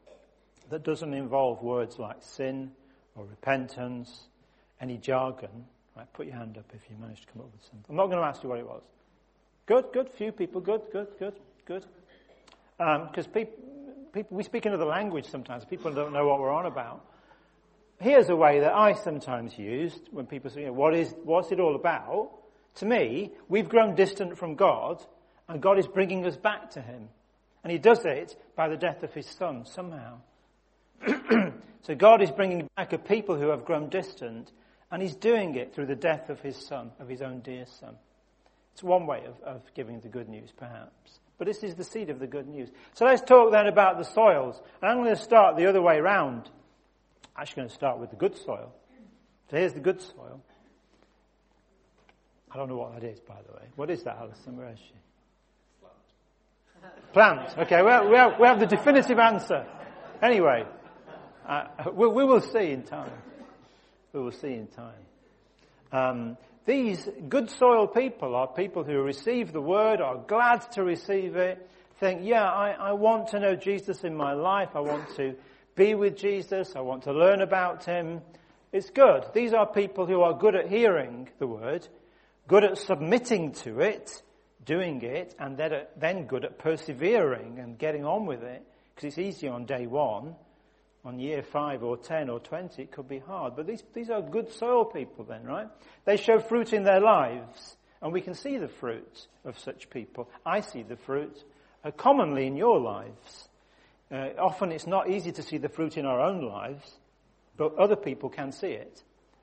that 0.70 0.84
doesn't 0.84 1.14
involve 1.14 1.62
words 1.62 1.98
like 1.98 2.18
sin 2.20 2.70
or 3.14 3.24
repentance, 3.24 4.28
any 4.80 4.98
jargon, 4.98 5.66
right, 5.96 6.12
put 6.12 6.26
your 6.26 6.36
hand 6.36 6.56
up 6.58 6.70
if 6.74 6.82
you 6.88 6.96
managed 7.00 7.26
to 7.26 7.32
come 7.32 7.42
up 7.42 7.52
with 7.52 7.62
something. 7.62 7.84
I'm 7.88 7.96
not 7.96 8.06
going 8.06 8.18
to 8.18 8.24
ask 8.24 8.42
you 8.42 8.48
what 8.48 8.58
it 8.58 8.66
was. 8.66 8.82
Good, 9.66 9.86
good, 9.92 10.10
few 10.10 10.30
people, 10.30 10.60
good, 10.60 10.82
good, 10.92 11.08
good, 11.18 11.34
good. 11.64 11.84
Because 12.78 13.26
um, 13.26 13.32
people, 13.32 13.64
people, 14.12 14.36
we 14.36 14.44
speak 14.44 14.66
another 14.66 14.84
language 14.84 15.26
sometimes. 15.26 15.64
People 15.64 15.92
don't 15.92 16.12
know 16.12 16.26
what 16.28 16.38
we're 16.38 16.52
on 16.52 16.66
about. 16.66 17.04
Here's 17.98 18.28
a 18.28 18.36
way 18.36 18.60
that 18.60 18.74
I 18.74 18.92
sometimes 18.92 19.58
used 19.58 20.08
when 20.12 20.26
people 20.26 20.50
say, 20.50 20.60
you 20.60 20.66
know, 20.66 20.72
what 20.74 20.94
is, 20.94 21.14
what's 21.24 21.50
it 21.50 21.58
all 21.58 21.74
about? 21.74 22.30
To 22.76 22.86
me, 22.86 23.32
we've 23.48 23.68
grown 23.68 23.94
distant 23.94 24.36
from 24.36 24.54
God, 24.54 25.02
and 25.48 25.62
God 25.62 25.78
is 25.78 25.86
bringing 25.86 26.26
us 26.26 26.36
back 26.36 26.70
to 26.72 26.82
Him. 26.82 27.08
And 27.66 27.72
He 27.72 27.78
does 27.78 28.04
it 28.04 28.36
by 28.54 28.68
the 28.68 28.76
death 28.76 29.02
of 29.02 29.12
His 29.12 29.26
Son, 29.26 29.66
somehow. 29.66 30.20
so 31.82 31.96
God 31.96 32.22
is 32.22 32.30
bringing 32.30 32.68
back 32.76 32.92
a 32.92 32.98
people 32.98 33.34
who 33.34 33.48
have 33.48 33.64
grown 33.64 33.88
distant, 33.88 34.52
and 34.92 35.02
He's 35.02 35.16
doing 35.16 35.56
it 35.56 35.74
through 35.74 35.86
the 35.86 35.96
death 35.96 36.30
of 36.30 36.40
His 36.40 36.54
Son, 36.54 36.92
of 37.00 37.08
His 37.08 37.22
own 37.22 37.40
dear 37.40 37.66
Son. 37.66 37.96
It's 38.72 38.84
one 38.84 39.04
way 39.04 39.24
of, 39.26 39.40
of 39.42 39.62
giving 39.74 39.98
the 39.98 40.06
good 40.06 40.28
news, 40.28 40.52
perhaps. 40.56 41.18
But 41.38 41.48
this 41.48 41.64
is 41.64 41.74
the 41.74 41.82
seed 41.82 42.08
of 42.08 42.20
the 42.20 42.28
good 42.28 42.46
news. 42.46 42.68
So 42.94 43.04
let's 43.04 43.22
talk 43.22 43.50
then 43.50 43.66
about 43.66 43.98
the 43.98 44.04
soils. 44.04 44.62
And 44.80 44.88
I'm 44.88 44.98
going 44.98 45.16
to 45.16 45.20
start 45.20 45.56
the 45.56 45.66
other 45.66 45.82
way 45.82 45.98
round. 45.98 46.48
I'm 47.34 47.42
actually 47.42 47.62
going 47.62 47.68
to 47.70 47.74
start 47.74 47.98
with 47.98 48.10
the 48.10 48.16
good 48.16 48.36
soil. 48.36 48.72
So 49.50 49.56
here's 49.56 49.72
the 49.72 49.80
good 49.80 50.00
soil. 50.00 50.40
I 52.48 52.58
don't 52.58 52.68
know 52.68 52.76
what 52.76 52.94
that 52.94 53.04
is, 53.04 53.18
by 53.18 53.38
the 53.44 53.54
way. 53.54 53.66
What 53.74 53.90
is 53.90 54.04
that, 54.04 54.18
Alison? 54.18 54.56
Where 54.56 54.68
is 54.68 54.78
she? 54.78 54.94
Plant. 57.12 57.56
Okay, 57.58 57.82
well, 57.82 58.08
we 58.10 58.16
have, 58.16 58.38
we 58.38 58.46
have 58.46 58.60
the 58.60 58.66
definitive 58.66 59.18
answer. 59.18 59.66
Anyway, 60.22 60.64
uh, 61.48 61.64
we, 61.92 62.08
we, 62.08 62.24
will 62.24 62.40
see 62.40 62.70
in 62.70 62.82
time. 62.82 63.10
We 64.12 64.20
will 64.20 64.32
see 64.32 64.52
in 64.52 64.66
time. 64.68 64.92
Um, 65.92 66.36
these 66.66 67.08
good 67.28 67.48
soil 67.50 67.86
people 67.86 68.34
are 68.34 68.48
people 68.48 68.84
who 68.84 69.00
receive 69.00 69.52
the 69.52 69.60
word, 69.60 70.00
are 70.00 70.16
glad 70.16 70.70
to 70.72 70.82
receive 70.82 71.36
it, 71.36 71.68
think, 72.00 72.20
yeah, 72.24 72.44
I, 72.44 72.70
I 72.70 72.92
want 72.92 73.28
to 73.28 73.40
know 73.40 73.56
Jesus 73.56 74.04
in 74.04 74.14
my 74.16 74.34
life. 74.34 74.70
I 74.74 74.80
want 74.80 75.14
to 75.16 75.34
be 75.74 75.94
with 75.94 76.16
Jesus. 76.16 76.74
I 76.76 76.80
want 76.80 77.04
to 77.04 77.12
learn 77.12 77.40
about 77.40 77.84
him. 77.84 78.20
It's 78.72 78.90
good. 78.90 79.24
These 79.32 79.52
are 79.52 79.66
people 79.66 80.06
who 80.06 80.20
are 80.22 80.34
good 80.34 80.54
at 80.54 80.68
hearing 80.68 81.28
the 81.38 81.46
word, 81.46 81.86
good 82.48 82.64
at 82.64 82.78
submitting 82.78 83.52
to 83.52 83.80
it, 83.80 84.22
doing 84.66 85.00
it, 85.02 85.34
and 85.38 85.56
then 85.96 86.26
good 86.26 86.44
at 86.44 86.58
persevering 86.58 87.58
and 87.58 87.78
getting 87.78 88.04
on 88.04 88.26
with 88.26 88.42
it. 88.42 88.62
Because 88.94 89.08
it's 89.08 89.18
easy 89.18 89.48
on 89.48 89.64
day 89.64 89.86
one. 89.86 90.34
On 91.04 91.20
year 91.20 91.44
five 91.44 91.84
or 91.84 91.96
ten 91.96 92.28
or 92.28 92.40
twenty, 92.40 92.82
it 92.82 92.90
could 92.90 93.08
be 93.08 93.20
hard. 93.20 93.54
But 93.54 93.68
these, 93.68 93.82
these 93.94 94.10
are 94.10 94.20
good 94.20 94.52
soil 94.52 94.84
people 94.84 95.24
then, 95.24 95.44
right? 95.44 95.68
They 96.04 96.16
show 96.16 96.40
fruit 96.40 96.72
in 96.72 96.82
their 96.82 97.00
lives. 97.00 97.76
And 98.02 98.12
we 98.12 98.20
can 98.20 98.34
see 98.34 98.58
the 98.58 98.68
fruit 98.68 99.28
of 99.44 99.56
such 99.58 99.88
people. 99.88 100.28
I 100.44 100.60
see 100.60 100.82
the 100.82 100.96
fruit 100.96 101.36
uh, 101.84 101.92
commonly 101.92 102.48
in 102.48 102.56
your 102.56 102.80
lives. 102.80 103.48
Uh, 104.10 104.30
often 104.38 104.72
it's 104.72 104.86
not 104.86 105.08
easy 105.08 105.30
to 105.32 105.42
see 105.42 105.58
the 105.58 105.68
fruit 105.68 105.96
in 105.96 106.06
our 106.06 106.20
own 106.20 106.44
lives, 106.44 106.98
but 107.56 107.76
other 107.76 107.96
people 107.96 108.28
can 108.28 108.50
see 108.50 108.72
it. 108.72 109.02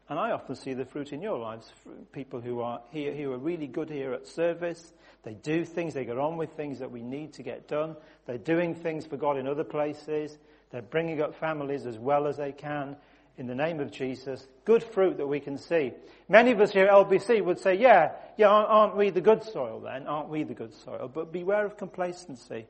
And 0.09 0.19
I 0.19 0.31
often 0.31 0.55
see 0.55 0.73
the 0.73 0.85
fruit 0.85 1.13
in 1.13 1.21
your 1.21 1.39
lives. 1.39 1.71
People 2.11 2.41
who 2.41 2.59
are 2.59 2.81
here, 2.91 3.13
who 3.15 3.31
are 3.31 3.37
really 3.37 3.67
good 3.67 3.89
here 3.89 4.13
at 4.13 4.27
service. 4.27 4.93
They 5.23 5.33
do 5.33 5.63
things, 5.63 5.93
they 5.93 6.05
get 6.05 6.17
on 6.17 6.37
with 6.37 6.51
things 6.51 6.79
that 6.79 6.91
we 6.91 7.01
need 7.01 7.33
to 7.33 7.43
get 7.43 7.67
done. 7.67 7.95
They're 8.25 8.37
doing 8.37 8.75
things 8.75 9.05
for 9.05 9.17
God 9.17 9.37
in 9.37 9.47
other 9.47 9.63
places. 9.63 10.37
They're 10.71 10.81
bringing 10.81 11.21
up 11.21 11.35
families 11.35 11.85
as 11.85 11.97
well 11.97 12.27
as 12.27 12.37
they 12.37 12.51
can 12.51 12.97
in 13.37 13.47
the 13.47 13.55
name 13.55 13.79
of 13.79 13.91
Jesus. 13.91 14.45
Good 14.65 14.83
fruit 14.83 15.17
that 15.17 15.27
we 15.27 15.39
can 15.39 15.57
see. 15.57 15.93
Many 16.27 16.51
of 16.51 16.59
us 16.59 16.71
here 16.71 16.85
at 16.85 16.91
LBC 16.91 17.43
would 17.43 17.59
say, 17.59 17.75
yeah, 17.75 18.11
yeah, 18.37 18.47
aren't 18.49 18.97
we 18.97 19.09
the 19.09 19.21
good 19.21 19.43
soil 19.43 19.79
then? 19.79 20.07
Aren't 20.07 20.29
we 20.29 20.43
the 20.43 20.53
good 20.53 20.73
soil? 20.73 21.09
But 21.13 21.31
beware 21.31 21.65
of 21.65 21.77
complacency. 21.77 22.67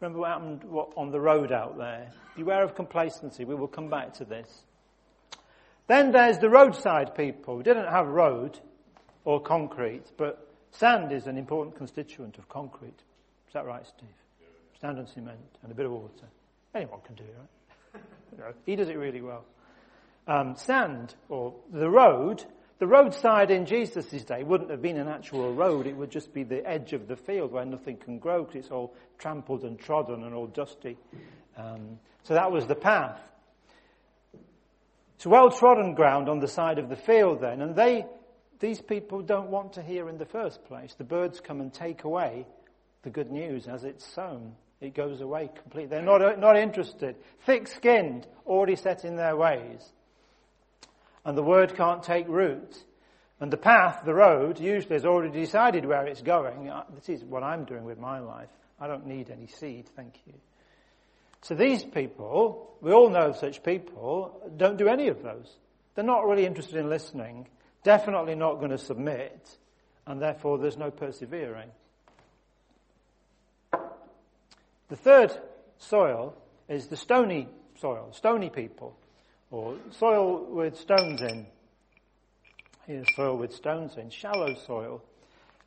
Remember 0.00 0.20
what 0.20 0.30
happened 0.30 0.64
on 0.96 1.10
the 1.10 1.20
road 1.20 1.52
out 1.52 1.78
there? 1.78 2.10
Beware 2.36 2.62
of 2.62 2.74
complacency. 2.74 3.44
We 3.44 3.54
will 3.54 3.68
come 3.68 3.88
back 3.88 4.14
to 4.14 4.24
this. 4.24 4.62
Then 5.86 6.12
there's 6.12 6.38
the 6.38 6.50
roadside 6.50 7.14
people. 7.14 7.56
We 7.56 7.62
didn't 7.62 7.88
have 7.88 8.06
road 8.06 8.58
or 9.24 9.40
concrete, 9.40 10.04
but 10.16 10.47
sand 10.72 11.12
is 11.12 11.26
an 11.26 11.36
important 11.36 11.76
constituent 11.76 12.38
of 12.38 12.48
concrete. 12.48 12.98
Is 13.46 13.54
that 13.54 13.66
right, 13.66 13.86
Steve? 13.86 14.08
Sand 14.80 14.98
and 14.98 15.08
cement 15.08 15.38
and 15.62 15.72
a 15.72 15.74
bit 15.74 15.86
of 15.86 15.92
water. 15.92 16.26
Anyone 16.74 17.00
can 17.04 17.14
do 17.16 17.24
it, 17.24 18.00
right? 18.38 18.54
he 18.66 18.76
does 18.76 18.88
it 18.88 18.96
really 18.96 19.22
well. 19.22 19.44
Um, 20.26 20.54
sand 20.56 21.14
or 21.28 21.54
the 21.72 21.88
road 21.88 22.44
the 22.78 22.86
roadside 22.86 23.50
in 23.50 23.66
Jesus' 23.66 24.22
day 24.22 24.44
wouldn't 24.44 24.70
have 24.70 24.80
been 24.80 24.98
an 24.98 25.08
actual 25.08 25.52
road. 25.52 25.88
It 25.88 25.96
would 25.96 26.10
just 26.10 26.32
be 26.32 26.44
the 26.44 26.64
edge 26.64 26.92
of 26.92 27.08
the 27.08 27.16
field 27.16 27.50
where 27.50 27.64
nothing 27.64 27.96
can 27.96 28.18
grow 28.18 28.44
because 28.44 28.66
it's 28.66 28.70
all 28.70 28.94
trampled 29.18 29.64
and 29.64 29.78
trodden 29.78 30.22
and 30.22 30.32
all 30.32 30.46
dusty. 30.46 30.96
Um, 31.56 31.98
so 32.22 32.34
that 32.34 32.52
was 32.52 32.66
the 32.66 32.76
path. 32.76 33.18
It's 35.16 35.26
well 35.26 35.50
trodden 35.50 35.94
ground 35.94 36.28
on 36.28 36.38
the 36.38 36.46
side 36.46 36.78
of 36.78 36.88
the 36.88 36.94
field 36.94 37.40
then, 37.40 37.60
and 37.62 37.74
they, 37.74 38.06
these 38.60 38.80
people 38.80 39.22
don't 39.22 39.50
want 39.50 39.74
to 39.74 39.82
hear 39.82 40.08
in 40.08 40.18
the 40.18 40.26
first 40.26 40.64
place. 40.64 40.94
The 40.94 41.04
birds 41.04 41.40
come 41.40 41.60
and 41.60 41.72
take 41.72 42.04
away 42.04 42.46
the 43.02 43.10
good 43.10 43.30
news 43.30 43.68
as 43.68 43.84
it's 43.84 44.06
sown. 44.14 44.54
It 44.80 44.94
goes 44.94 45.20
away 45.20 45.50
completely. 45.62 45.90
They're 45.90 46.02
not, 46.02 46.38
not 46.38 46.56
interested. 46.56 47.16
Thick 47.46 47.68
skinned, 47.68 48.26
already 48.46 48.76
set 48.76 49.04
in 49.04 49.16
their 49.16 49.36
ways 49.36 49.92
and 51.28 51.36
the 51.36 51.42
word 51.42 51.76
can't 51.76 52.02
take 52.02 52.26
root. 52.26 52.74
And 53.38 53.52
the 53.52 53.58
path, 53.58 54.00
the 54.06 54.14
road, 54.14 54.58
usually 54.58 54.94
has 54.94 55.04
already 55.04 55.38
decided 55.38 55.84
where 55.84 56.06
it's 56.06 56.22
going. 56.22 56.72
This 56.94 57.10
is 57.10 57.22
what 57.22 57.42
I'm 57.42 57.66
doing 57.66 57.84
with 57.84 57.98
my 57.98 58.18
life. 58.18 58.48
I 58.80 58.86
don't 58.86 59.06
need 59.06 59.30
any 59.30 59.46
seed, 59.46 59.90
thank 59.94 60.14
you. 60.26 60.32
So 61.42 61.54
these 61.54 61.84
people, 61.84 62.74
we 62.80 62.92
all 62.92 63.10
know 63.10 63.32
such 63.32 63.62
people, 63.62 64.50
don't 64.56 64.78
do 64.78 64.88
any 64.88 65.08
of 65.08 65.22
those. 65.22 65.54
They're 65.94 66.02
not 66.02 66.26
really 66.26 66.46
interested 66.46 66.76
in 66.76 66.88
listening, 66.88 67.46
definitely 67.88 68.34
not 68.34 68.58
going 68.58 68.70
to 68.70 68.76
submit, 68.76 69.56
and 70.06 70.20
therefore 70.20 70.58
there's 70.58 70.76
no 70.76 70.90
persevering. 70.90 71.70
The 73.72 74.96
third 74.96 75.32
soil 75.78 76.34
is 76.68 76.88
the 76.88 76.98
stony 76.98 77.48
soil, 77.80 78.12
stony 78.12 78.50
people 78.50 78.94
or 79.50 79.76
soil 79.92 80.44
with 80.50 80.76
stones 80.76 81.22
in. 81.22 81.46
Here's 82.86 83.06
soil 83.16 83.38
with 83.38 83.54
stones 83.54 83.96
in, 83.96 84.10
shallow 84.10 84.54
soil. 84.66 85.02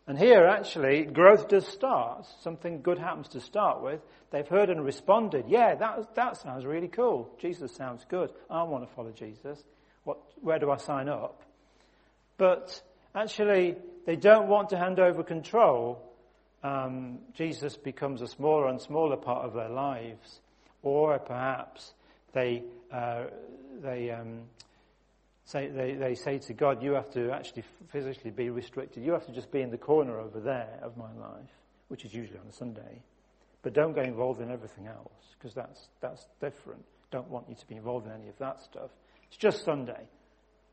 And 0.05 0.15
here 0.15 0.45
actually 0.45 1.05
growth 1.05 1.47
does 1.47 1.65
start. 1.65 2.27
Something 2.41 2.83
good 2.83 2.99
happens 2.99 3.29
to 3.29 3.39
start 3.39 3.81
with. 3.81 3.99
They've 4.29 4.47
heard 4.47 4.69
and 4.69 4.85
responded. 4.85 5.45
Yeah, 5.47 5.73
that, 5.73 6.13
that 6.13 6.37
sounds 6.37 6.65
really 6.65 6.87
cool. 6.87 7.35
Jesus 7.39 7.75
sounds 7.75 8.05
good. 8.07 8.29
I 8.47 8.61
want 8.61 8.87
to 8.87 8.95
follow 8.95 9.11
Jesus. 9.11 9.63
What, 10.03 10.19
where 10.39 10.59
do 10.59 10.69
I 10.69 10.77
sign 10.77 11.09
up? 11.09 11.41
But 12.41 12.81
actually, 13.13 13.75
they 14.07 14.15
don't 14.15 14.47
want 14.47 14.69
to 14.69 14.77
hand 14.79 14.99
over 14.99 15.21
control. 15.21 16.01
Um, 16.63 17.19
Jesus 17.35 17.77
becomes 17.77 18.23
a 18.23 18.27
smaller 18.27 18.67
and 18.67 18.81
smaller 18.81 19.15
part 19.15 19.45
of 19.45 19.53
their 19.53 19.69
lives. 19.69 20.39
Or 20.81 21.19
perhaps 21.19 21.93
they 22.33 22.63
uh, 22.91 23.25
they 23.83 24.09
um, 24.09 24.39
say 25.45 25.67
they, 25.67 25.93
they 25.93 26.15
say 26.15 26.39
to 26.39 26.53
God, 26.55 26.81
"You 26.81 26.93
have 26.93 27.11
to 27.11 27.31
actually 27.31 27.63
physically 27.89 28.31
be 28.31 28.49
restricted. 28.49 29.03
You 29.03 29.11
have 29.11 29.27
to 29.27 29.33
just 29.33 29.51
be 29.51 29.61
in 29.61 29.69
the 29.69 29.77
corner 29.77 30.19
over 30.19 30.39
there 30.39 30.79
of 30.81 30.97
my 30.97 31.13
life, 31.21 31.53
which 31.89 32.05
is 32.05 32.11
usually 32.11 32.39
on 32.39 32.47
a 32.47 32.53
Sunday, 32.53 33.03
but 33.61 33.73
don't 33.73 33.93
get 33.93 34.05
involved 34.07 34.41
in 34.41 34.49
everything 34.49 34.87
else 34.87 35.13
because 35.37 35.53
that's 35.53 35.89
that's 36.01 36.25
different. 36.39 36.83
Don't 37.11 37.29
want 37.29 37.47
you 37.49 37.53
to 37.53 37.67
be 37.67 37.75
involved 37.75 38.07
in 38.07 38.13
any 38.13 38.29
of 38.29 38.37
that 38.39 38.59
stuff. 38.63 38.89
It's 39.27 39.37
just 39.37 39.63
Sunday." 39.63 40.07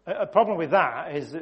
A 0.09 0.27
problem 0.27 0.57
with 0.57 0.71
that 0.71 1.14
is 1.14 1.33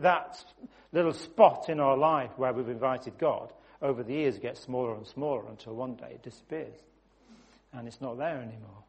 that 0.00 0.44
little 0.92 1.12
spot 1.12 1.68
in 1.68 1.78
our 1.78 1.96
life 1.96 2.30
where 2.36 2.52
we've 2.52 2.68
invited 2.68 3.18
God 3.18 3.52
over 3.80 4.02
the 4.02 4.14
years 4.14 4.38
gets 4.38 4.60
smaller 4.60 4.96
and 4.96 5.06
smaller 5.06 5.46
until 5.48 5.74
one 5.74 5.94
day 5.94 6.12
it 6.12 6.22
disappears 6.22 6.74
and 7.72 7.86
it's 7.86 8.00
not 8.00 8.18
there 8.18 8.38
anymore. 8.38 8.82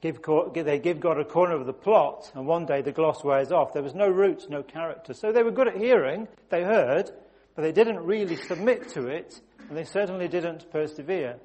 Give, 0.00 0.18
they 0.54 0.78
give 0.78 0.98
God 0.98 1.18
a 1.18 1.24
corner 1.24 1.54
of 1.54 1.66
the 1.66 1.74
plot, 1.74 2.32
and 2.34 2.46
one 2.46 2.64
day 2.64 2.80
the 2.80 2.92
gloss 2.92 3.22
wears 3.22 3.52
off. 3.52 3.74
There 3.74 3.82
was 3.82 3.94
no 3.94 4.08
roots, 4.08 4.46
no 4.48 4.62
character. 4.62 5.12
So 5.12 5.30
they 5.30 5.42
were 5.42 5.50
good 5.50 5.68
at 5.68 5.76
hearing, 5.76 6.26
they 6.48 6.62
heard, 6.62 7.10
but 7.54 7.62
they 7.62 7.72
didn't 7.72 8.00
really 8.04 8.36
submit 8.36 8.88
to 8.90 9.08
it, 9.08 9.40
and 9.68 9.76
they 9.76 9.84
certainly 9.84 10.26
didn't 10.26 10.70
persevere. 10.70 11.36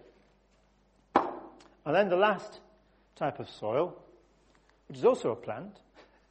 And 1.16 1.94
then 1.94 2.08
the 2.08 2.16
last 2.16 2.62
type 3.18 3.40
of 3.40 3.50
soil, 3.50 4.02
which 4.88 4.98
is 4.98 5.06
also 5.06 5.32
a 5.32 5.36
plant, 5.36 5.78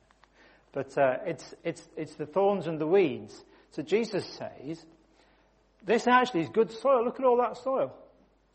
but 0.72 0.96
uh, 0.96 1.16
it's, 1.26 1.54
it's, 1.64 1.88
it's 1.96 2.14
the 2.14 2.26
thorns 2.26 2.66
and 2.66 2.80
the 2.80 2.86
weeds. 2.86 3.44
So 3.70 3.82
Jesus 3.82 4.24
says, 4.26 4.84
this 5.84 6.06
actually 6.06 6.42
is 6.42 6.48
good 6.48 6.70
soil. 6.70 7.04
Look 7.04 7.18
at 7.18 7.26
all 7.26 7.38
that 7.38 7.56
soil. 7.58 7.92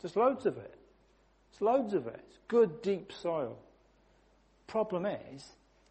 There's 0.00 0.16
loads 0.16 0.46
of 0.46 0.56
it. 0.56 0.74
There's 1.52 1.60
loads 1.60 1.94
of 1.94 2.06
it. 2.06 2.20
It's 2.28 2.38
good, 2.48 2.82
deep 2.82 3.12
soil. 3.12 3.58
Problem 4.66 5.06
is, 5.06 5.44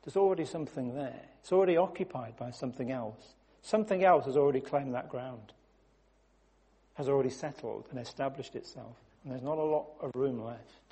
there's 0.03 0.17
already 0.17 0.45
something 0.45 0.95
there. 0.95 1.21
It's 1.41 1.51
already 1.51 1.77
occupied 1.77 2.37
by 2.37 2.51
something 2.51 2.91
else. 2.91 3.35
Something 3.61 4.03
else 4.03 4.25
has 4.25 4.37
already 4.37 4.61
claimed 4.61 4.93
that 4.95 5.09
ground, 5.09 5.53
has 6.95 7.09
already 7.09 7.29
settled 7.29 7.87
and 7.91 7.99
established 7.99 8.55
itself, 8.55 8.95
and 9.23 9.31
there's 9.31 9.43
not 9.43 9.57
a 9.57 9.63
lot 9.63 9.87
of 10.01 10.15
room 10.15 10.41
left. 10.43 10.88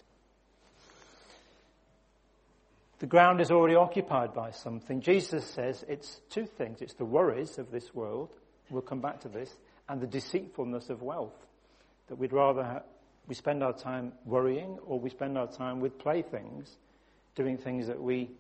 The 3.00 3.06
ground 3.06 3.42
is 3.42 3.52
already 3.52 3.76
occupied 3.76 4.34
by 4.34 4.52
something. 4.52 5.02
Jesus 5.02 5.46
says 5.46 5.86
it's 5.88 6.22
two 6.30 6.46
things. 6.46 6.82
It's 6.82 6.96
the 6.96 7.06
worries 7.06 7.60
of 7.60 7.72
this 7.72 7.94
world, 7.94 8.30
we'll 8.70 8.82
come 8.82 9.02
back 9.02 9.22
to 9.22 9.30
this, 9.30 9.56
and 9.88 10.02
the 10.02 10.08
deceitfulness 10.08 10.90
of 10.90 11.02
wealth. 11.02 11.36
That 12.08 12.16
we'd 12.16 12.34
rather 12.34 12.82
we 13.28 13.36
spend 13.36 13.62
our 13.62 13.74
time 13.74 14.14
worrying 14.26 14.80
or 14.86 15.00
we 15.00 15.10
spend 15.10 15.38
our 15.38 15.48
time 15.48 15.80
with 15.80 16.00
playthings, 16.00 16.76
doing 17.36 17.58
things 17.58 17.88
that 17.88 18.02
we, 18.02 18.32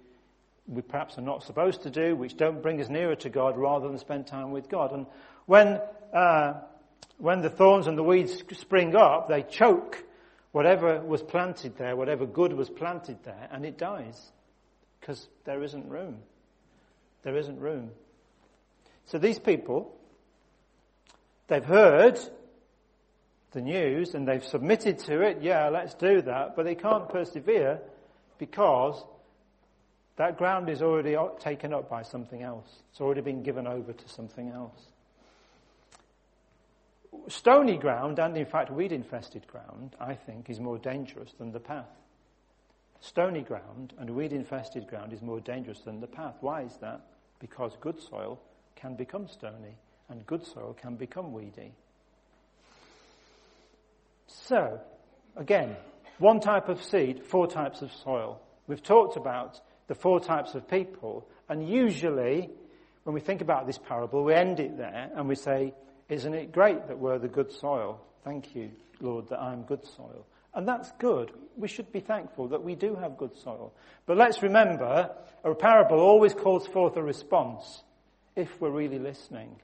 we 0.65 0.81
perhaps 0.81 1.17
are 1.17 1.21
not 1.21 1.43
supposed 1.43 1.83
to 1.83 1.89
do, 1.89 2.15
which 2.15 2.37
don't 2.37 2.63
bring 2.63 2.81
us 2.81 2.89
nearer 2.89 3.15
to 3.15 3.29
God 3.29 3.57
rather 3.57 3.87
than 3.87 3.97
spend 3.97 4.27
time 4.27 4.51
with 4.51 4.69
God. 4.69 4.93
And 4.93 5.05
when, 5.45 5.81
uh, 6.13 6.53
when 7.17 7.41
the 7.41 7.49
thorns 7.49 7.87
and 7.87 7.97
the 7.97 8.03
weeds 8.03 8.43
spring 8.53 8.95
up, 8.95 9.27
they 9.27 9.43
choke 9.43 10.03
whatever 10.51 11.01
was 11.01 11.21
planted 11.21 11.77
there, 11.77 11.95
whatever 11.95 12.25
good 12.25 12.53
was 12.53 12.69
planted 12.69 13.17
there, 13.23 13.49
and 13.51 13.65
it 13.65 13.77
dies. 13.77 14.31
Because 14.99 15.27
there 15.45 15.63
isn't 15.63 15.87
room. 15.87 16.17
There 17.23 17.37
isn't 17.37 17.59
room. 17.59 17.91
So 19.05 19.17
these 19.17 19.39
people, 19.39 19.95
they've 21.47 21.63
heard 21.63 22.19
the 23.51 23.61
news 23.61 24.13
and 24.13 24.27
they've 24.27 24.43
submitted 24.43 24.99
to 24.99 25.21
it, 25.21 25.39
yeah, 25.41 25.69
let's 25.69 25.93
do 25.93 26.21
that, 26.21 26.55
but 26.55 26.65
they 26.65 26.75
can't 26.75 27.09
persevere 27.09 27.79
because 28.37 29.03
that 30.17 30.37
ground 30.37 30.69
is 30.69 30.81
already 30.81 31.15
taken 31.39 31.73
up 31.73 31.89
by 31.89 32.03
something 32.03 32.41
else. 32.41 32.67
It's 32.91 33.01
already 33.01 33.21
been 33.21 33.43
given 33.43 33.65
over 33.65 33.93
to 33.93 34.09
something 34.09 34.49
else. 34.49 34.79
Stony 37.29 37.77
ground, 37.77 38.19
and 38.19 38.37
in 38.37 38.45
fact 38.45 38.71
weed 38.71 38.91
infested 38.91 39.47
ground, 39.47 39.95
I 39.99 40.13
think, 40.13 40.49
is 40.49 40.59
more 40.59 40.77
dangerous 40.77 41.31
than 41.37 41.51
the 41.51 41.59
path. 41.59 41.85
Stony 42.99 43.41
ground 43.41 43.93
and 43.99 44.09
weed 44.09 44.33
infested 44.33 44.87
ground 44.87 45.13
is 45.13 45.21
more 45.21 45.39
dangerous 45.39 45.81
than 45.81 45.99
the 45.99 46.07
path. 46.07 46.35
Why 46.41 46.63
is 46.63 46.77
that? 46.81 47.01
Because 47.39 47.77
good 47.79 48.01
soil 48.01 48.39
can 48.75 48.95
become 48.95 49.27
stony 49.27 49.75
and 50.09 50.25
good 50.25 50.45
soil 50.45 50.75
can 50.79 50.95
become 50.95 51.33
weedy. 51.33 51.73
So, 54.27 54.79
again, 55.35 55.75
one 56.19 56.39
type 56.39 56.69
of 56.69 56.83
seed, 56.83 57.23
four 57.23 57.47
types 57.47 57.81
of 57.81 57.91
soil. 57.91 58.41
We've 58.67 58.81
talked 58.81 59.17
about 59.17 59.59
the 59.87 59.95
four 59.95 60.19
types 60.19 60.55
of 60.55 60.67
people, 60.67 61.27
and 61.49 61.67
usually, 61.67 62.49
when 63.03 63.13
we 63.13 63.21
think 63.21 63.41
about 63.41 63.67
this 63.67 63.77
parable, 63.77 64.23
we 64.23 64.33
end 64.33 64.59
it 64.59 64.77
there 64.77 65.09
and 65.15 65.27
we 65.27 65.35
say, 65.35 65.73
Isn't 66.09 66.33
it 66.33 66.51
great 66.51 66.87
that 66.87 66.99
we're 66.99 67.19
the 67.19 67.27
good 67.27 67.51
soil? 67.51 68.01
Thank 68.23 68.55
you, 68.55 68.71
Lord, 68.99 69.29
that 69.29 69.39
I'm 69.39 69.63
good 69.63 69.85
soil. 69.85 70.25
And 70.57 70.67
that's 70.67 70.91
good. 70.93 71.31
We 71.55 71.67
should 71.67 71.91
be 71.91 71.99
thankful 71.99 72.47
that 72.47 72.63
we 72.63 72.73
do 72.73 72.95
have 72.95 73.15
good 73.15 73.37
soil. 73.37 73.73
But 74.07 74.17
let's 74.17 74.41
remember, 74.41 75.11
a 75.43 75.53
parable 75.53 75.99
always 75.99 76.33
calls 76.33 76.65
forth 76.65 76.97
a 76.97 77.03
response 77.03 77.83
if 78.35 78.59
we're 78.59 78.71
really 78.71 78.97
listening. 78.97 79.55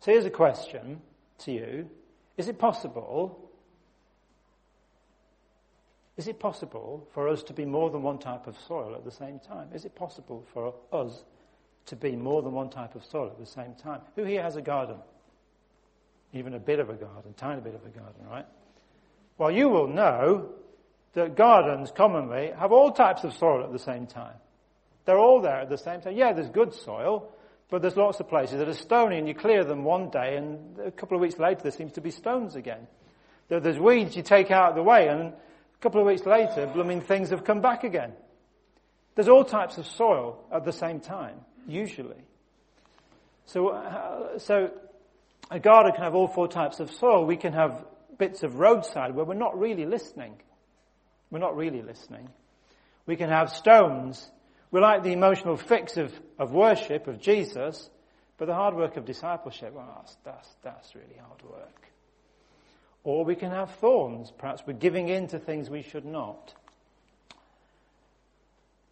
So 0.00 0.12
here's 0.12 0.26
a 0.26 0.30
question 0.30 1.00
to 1.38 1.50
you. 1.50 1.90
Is 2.36 2.48
it 2.48 2.58
possible 2.58 3.42
is 6.18 6.28
it 6.28 6.38
possible 6.38 7.06
for 7.12 7.28
us 7.28 7.42
to 7.42 7.52
be 7.52 7.66
more 7.66 7.90
than 7.90 8.02
one 8.02 8.18
type 8.18 8.46
of 8.46 8.56
soil 8.66 8.94
at 8.94 9.04
the 9.04 9.10
same 9.10 9.38
time? 9.38 9.68
Is 9.74 9.84
it 9.84 9.94
possible 9.94 10.46
for 10.52 10.74
us 10.90 11.24
to 11.86 11.96
be 11.96 12.16
more 12.16 12.40
than 12.40 12.52
one 12.52 12.70
type 12.70 12.94
of 12.94 13.04
soil 13.04 13.28
at 13.28 13.38
the 13.38 13.46
same 13.46 13.74
time? 13.74 14.00
Who 14.14 14.24
here 14.24 14.42
has 14.42 14.56
a 14.56 14.62
garden? 14.62 14.96
Even 16.32 16.54
a 16.54 16.58
bit 16.58 16.80
of 16.80 16.88
a 16.88 16.94
garden, 16.94 17.34
tiny 17.36 17.60
bit 17.60 17.74
of 17.74 17.84
a 17.84 17.90
garden, 17.90 18.26
right? 18.30 18.46
Well, 19.38 19.50
you 19.50 19.68
will 19.68 19.88
know 19.88 20.50
that 21.12 21.36
gardens 21.36 21.90
commonly 21.90 22.52
have 22.58 22.72
all 22.72 22.92
types 22.92 23.24
of 23.24 23.32
soil 23.34 23.64
at 23.64 23.72
the 23.72 23.78
same 23.78 24.06
time. 24.06 24.36
They're 25.04 25.18
all 25.18 25.40
there 25.40 25.60
at 25.60 25.68
the 25.68 25.78
same 25.78 26.00
time. 26.00 26.16
Yeah, 26.16 26.32
there's 26.32 26.50
good 26.50 26.74
soil, 26.74 27.32
but 27.70 27.80
there's 27.80 27.96
lots 27.96 28.20
of 28.20 28.28
places 28.28 28.58
that 28.58 28.68
are 28.68 28.74
stony 28.74 29.18
and 29.18 29.28
you 29.28 29.34
clear 29.34 29.64
them 29.64 29.84
one 29.84 30.10
day 30.10 30.36
and 30.36 30.78
a 30.78 30.90
couple 30.90 31.16
of 31.16 31.20
weeks 31.20 31.38
later 31.38 31.62
there 31.62 31.72
seems 31.72 31.92
to 31.92 32.00
be 32.00 32.10
stones 32.10 32.54
again. 32.56 32.86
There's 33.48 33.78
weeds 33.78 34.16
you 34.16 34.22
take 34.22 34.50
out 34.50 34.70
of 34.70 34.74
the 34.76 34.82
way 34.82 35.08
and 35.08 35.32
a 35.32 35.82
couple 35.82 36.00
of 36.00 36.06
weeks 36.06 36.26
later, 36.26 36.66
blooming 36.66 37.00
things 37.00 37.30
have 37.30 37.44
come 37.44 37.60
back 37.60 37.84
again. 37.84 38.12
There's 39.14 39.28
all 39.28 39.44
types 39.44 39.78
of 39.78 39.86
soil 39.86 40.44
at 40.52 40.64
the 40.64 40.72
same 40.72 41.00
time, 41.00 41.40
usually. 41.66 42.22
So, 43.46 43.68
uh, 43.68 44.38
so 44.38 44.70
a 45.50 45.60
garden 45.60 45.92
can 45.92 46.02
have 46.02 46.14
all 46.14 46.28
four 46.28 46.48
types 46.48 46.80
of 46.80 46.90
soil. 46.90 47.24
We 47.24 47.36
can 47.36 47.52
have 47.52 47.84
bits 48.18 48.42
of 48.42 48.58
roadside 48.58 49.14
where 49.14 49.24
we're 49.24 49.34
not 49.34 49.58
really 49.58 49.86
listening. 49.86 50.34
We're 51.30 51.38
not 51.38 51.56
really 51.56 51.82
listening. 51.82 52.28
We 53.06 53.16
can 53.16 53.30
have 53.30 53.50
stones. 53.50 54.30
We 54.70 54.80
like 54.80 55.02
the 55.02 55.12
emotional 55.12 55.56
fix 55.56 55.96
of, 55.96 56.12
of 56.38 56.52
worship, 56.52 57.06
of 57.06 57.20
Jesus, 57.20 57.88
but 58.38 58.46
the 58.46 58.54
hard 58.54 58.74
work 58.74 58.96
of 58.96 59.04
discipleship, 59.04 59.72
well, 59.72 59.92
that's, 59.96 60.16
that's, 60.24 60.48
that's 60.62 60.94
really 60.94 61.16
hard 61.18 61.42
work. 61.42 61.88
Or 63.04 63.24
we 63.24 63.36
can 63.36 63.50
have 63.50 63.70
thorns. 63.76 64.32
Perhaps 64.36 64.62
we're 64.66 64.72
giving 64.72 65.08
in 65.08 65.28
to 65.28 65.38
things 65.38 65.70
we 65.70 65.82
should 65.82 66.04
not. 66.04 66.52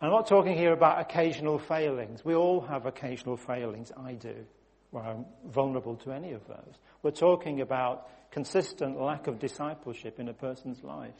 I'm 0.00 0.10
not 0.10 0.26
talking 0.26 0.56
here 0.56 0.72
about 0.72 1.00
occasional 1.00 1.58
failings. 1.58 2.24
We 2.24 2.34
all 2.34 2.60
have 2.60 2.86
occasional 2.86 3.36
failings. 3.36 3.90
I 3.96 4.12
do. 4.12 4.34
Where 4.90 5.02
I'm 5.02 5.24
vulnerable 5.46 5.96
to 5.96 6.12
any 6.12 6.32
of 6.32 6.46
those. 6.46 6.74
We're 7.04 7.10
talking 7.10 7.60
about 7.60 8.08
consistent 8.30 8.98
lack 8.98 9.26
of 9.26 9.38
discipleship 9.38 10.18
in 10.18 10.28
a 10.28 10.32
person's 10.32 10.82
life. 10.82 11.12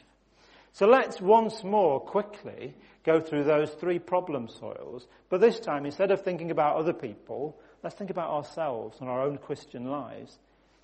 So 0.73 0.87
let's 0.87 1.21
once 1.21 1.63
more 1.63 2.01
quickly 2.01 2.75
go 3.05 3.21
through 3.21 3.45
those 3.45 3.71
three 3.71 3.99
problem 3.99 4.49
soils. 4.49 5.07
But 5.29 5.43
this 5.43 5.61
time, 5.61 5.85
instead 5.85 6.11
of 6.11 6.23
thinking 6.23 6.51
about 6.51 6.77
other 6.77 6.95
people, 6.95 7.61
let's 7.83 7.95
think 7.95 8.09
about 8.09 8.31
ourselves 8.31 8.97
and 9.01 9.11
our 9.11 9.21
own 9.21 9.37
Christian 9.37 9.91
lives. 9.91 10.39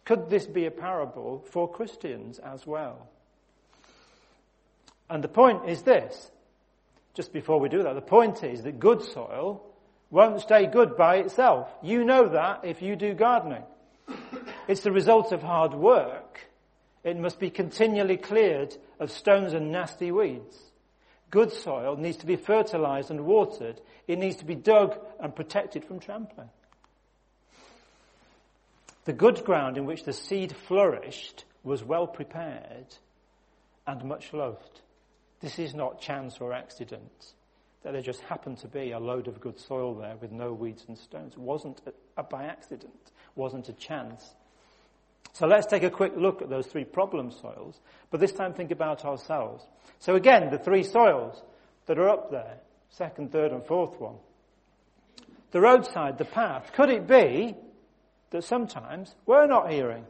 Could 0.04 0.28
this 0.28 0.46
be 0.46 0.66
a 0.66 0.70
parable 0.70 1.46
for 1.50 1.66
Christians 1.66 2.38
as 2.38 2.66
well? 2.66 3.08
And 5.08 5.24
the 5.24 5.28
point 5.28 5.66
is 5.66 5.80
this, 5.80 6.30
just 7.14 7.32
before 7.32 7.58
we 7.58 7.70
do 7.70 7.84
that, 7.84 7.94
the 7.94 8.02
point 8.02 8.44
is 8.44 8.64
that 8.64 8.78
good 8.78 9.02
soil 9.02 9.64
won't 10.10 10.42
stay 10.42 10.66
good 10.66 10.94
by 10.94 11.16
itself. 11.16 11.72
You 11.82 12.04
know 12.04 12.28
that 12.28 12.60
if 12.64 12.82
you 12.82 12.96
do 12.96 13.14
gardening. 13.14 13.64
It's 14.68 14.82
the 14.82 14.92
result 14.92 15.32
of 15.32 15.42
hard 15.42 15.74
work. 15.74 16.40
It 17.02 17.16
must 17.18 17.40
be 17.40 17.50
continually 17.50 18.16
cleared 18.16 18.76
of 18.98 19.10
stones 19.10 19.52
and 19.52 19.72
nasty 19.72 20.12
weeds. 20.12 20.58
Good 21.30 21.52
soil 21.52 21.96
needs 21.96 22.18
to 22.18 22.26
be 22.26 22.36
fertilized 22.36 23.10
and 23.10 23.24
watered. 23.24 23.80
It 24.06 24.18
needs 24.18 24.36
to 24.36 24.44
be 24.44 24.56
dug 24.56 24.98
and 25.20 25.34
protected 25.34 25.84
from 25.84 26.00
trampling. 26.00 26.50
The 29.04 29.12
good 29.12 29.44
ground 29.44 29.78
in 29.78 29.86
which 29.86 30.04
the 30.04 30.12
seed 30.12 30.54
flourished 30.68 31.44
was 31.62 31.82
well 31.82 32.06
prepared 32.06 32.94
and 33.86 34.04
much 34.04 34.32
loved. 34.32 34.80
This 35.40 35.58
is 35.58 35.74
not 35.74 36.00
chance 36.00 36.38
or 36.40 36.52
accident. 36.52 37.32
That 37.82 37.92
there 37.92 38.02
just 38.02 38.20
happened 38.20 38.58
to 38.58 38.68
be 38.68 38.90
a 38.90 38.98
load 38.98 39.26
of 39.26 39.40
good 39.40 39.58
soil 39.58 39.94
there 39.94 40.16
with 40.16 40.32
no 40.32 40.52
weeds 40.52 40.84
and 40.86 40.98
stones. 40.98 41.32
It 41.32 41.38
wasn't 41.38 41.80
a, 41.86 42.20
a 42.20 42.22
by 42.22 42.44
accident. 42.44 42.92
It 42.94 43.36
wasn't 43.36 43.70
a 43.70 43.72
chance. 43.72 44.34
So 45.32 45.46
let's 45.46 45.66
take 45.66 45.82
a 45.82 45.90
quick 45.90 46.12
look 46.16 46.42
at 46.42 46.50
those 46.50 46.66
three 46.66 46.84
problem 46.84 47.30
soils, 47.30 47.78
but 48.10 48.20
this 48.20 48.32
time 48.32 48.52
think 48.52 48.70
about 48.70 49.04
ourselves. 49.04 49.64
So 50.00 50.16
again, 50.16 50.50
the 50.50 50.58
three 50.58 50.82
soils 50.82 51.40
that 51.86 51.98
are 51.98 52.08
up 52.08 52.30
there, 52.30 52.58
second, 52.90 53.32
third 53.32 53.52
and 53.52 53.64
fourth 53.64 54.00
one. 54.00 54.16
The 55.52 55.60
roadside, 55.60 56.18
the 56.18 56.24
path. 56.24 56.72
Could 56.74 56.90
it 56.90 57.06
be 57.06 57.54
that 58.30 58.44
sometimes 58.44 59.14
we're 59.26 59.46
not 59.46 59.72
hearing, 59.72 60.04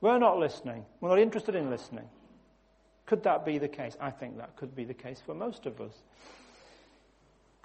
we're 0.00 0.18
not 0.18 0.38
listening, 0.38 0.84
we're 1.00 1.10
not 1.10 1.18
interested 1.18 1.54
in 1.54 1.70
listening. 1.70 2.08
Could 3.06 3.24
that 3.24 3.44
be 3.44 3.58
the 3.58 3.68
case? 3.68 3.96
I 4.00 4.10
think 4.10 4.38
that 4.38 4.56
could 4.56 4.74
be 4.74 4.84
the 4.84 4.94
case 4.94 5.20
for 5.24 5.34
most 5.34 5.66
of 5.66 5.80
us. 5.80 5.92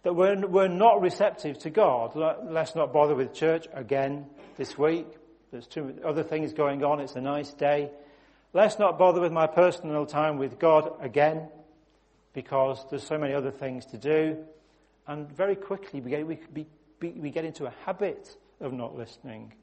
That 0.04 0.14
we're, 0.14 0.36
we're 0.48 0.68
not 0.68 1.02
receptive 1.02 1.60
to 1.60 1.70
God. 1.70 2.16
Let's 2.16 2.76
not 2.76 2.94
bother 2.94 3.16
with 3.16 3.34
church 3.34 3.68
again 3.74 4.26
this 4.56 4.78
week. 4.78 5.08
There's 5.56 5.68
two 5.68 5.96
other 6.06 6.24
things 6.24 6.54
going 6.54 6.84
on. 6.84 7.00
It's 7.00 7.16
a 7.16 7.22
nice 7.22 7.54
day. 7.54 7.90
Let's 8.54 8.78
not 8.78 9.00
bother 9.00 9.22
with 9.22 9.32
my 9.32 9.48
personal 9.48 10.06
time 10.06 10.38
with 10.38 10.60
God 10.60 10.92
again 11.02 11.48
because 12.34 12.86
there's 12.90 13.08
so 13.08 13.18
many 13.18 13.34
other 13.34 13.52
things 13.52 13.86
to 13.88 13.98
do. 13.98 14.38
And 15.08 15.32
very 15.32 15.56
quickly 15.56 16.02
we 16.02 16.12
get, 16.12 16.28
we, 16.28 16.66
we 17.02 17.30
get 17.30 17.46
into 17.46 17.66
a 17.66 17.74
habit 17.86 18.36
of 18.60 18.74
not 18.74 18.98
listening 18.98 19.54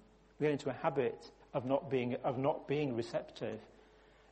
we 0.42 0.48
get 0.48 0.52
into 0.54 0.70
a 0.70 0.82
habit 0.82 1.30
of 1.54 1.64
not 1.64 1.88
being, 1.88 2.16
of 2.24 2.36
not 2.36 2.66
being 2.66 2.96
receptive. 2.96 3.60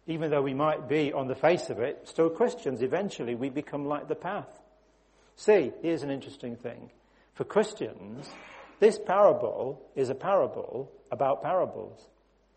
Even 0.08 0.28
though 0.28 0.42
we 0.42 0.54
might 0.54 0.88
be, 0.88 1.12
on 1.12 1.28
the 1.28 1.36
face 1.36 1.70
of 1.70 1.78
it, 1.78 2.00
still 2.08 2.28
Christians, 2.28 2.82
eventually 2.82 3.36
we 3.36 3.48
become 3.48 3.84
like 3.86 4.08
the 4.08 4.16
path. 4.16 4.48
See, 5.36 5.70
here's 5.82 6.02
an 6.02 6.10
interesting 6.10 6.56
thing. 6.56 6.90
For 7.34 7.44
Christians, 7.44 8.28
this 8.80 8.98
parable 8.98 9.80
is 9.94 10.08
a 10.08 10.14
parable 10.14 10.90
about 11.12 11.42
parables, 11.42 12.00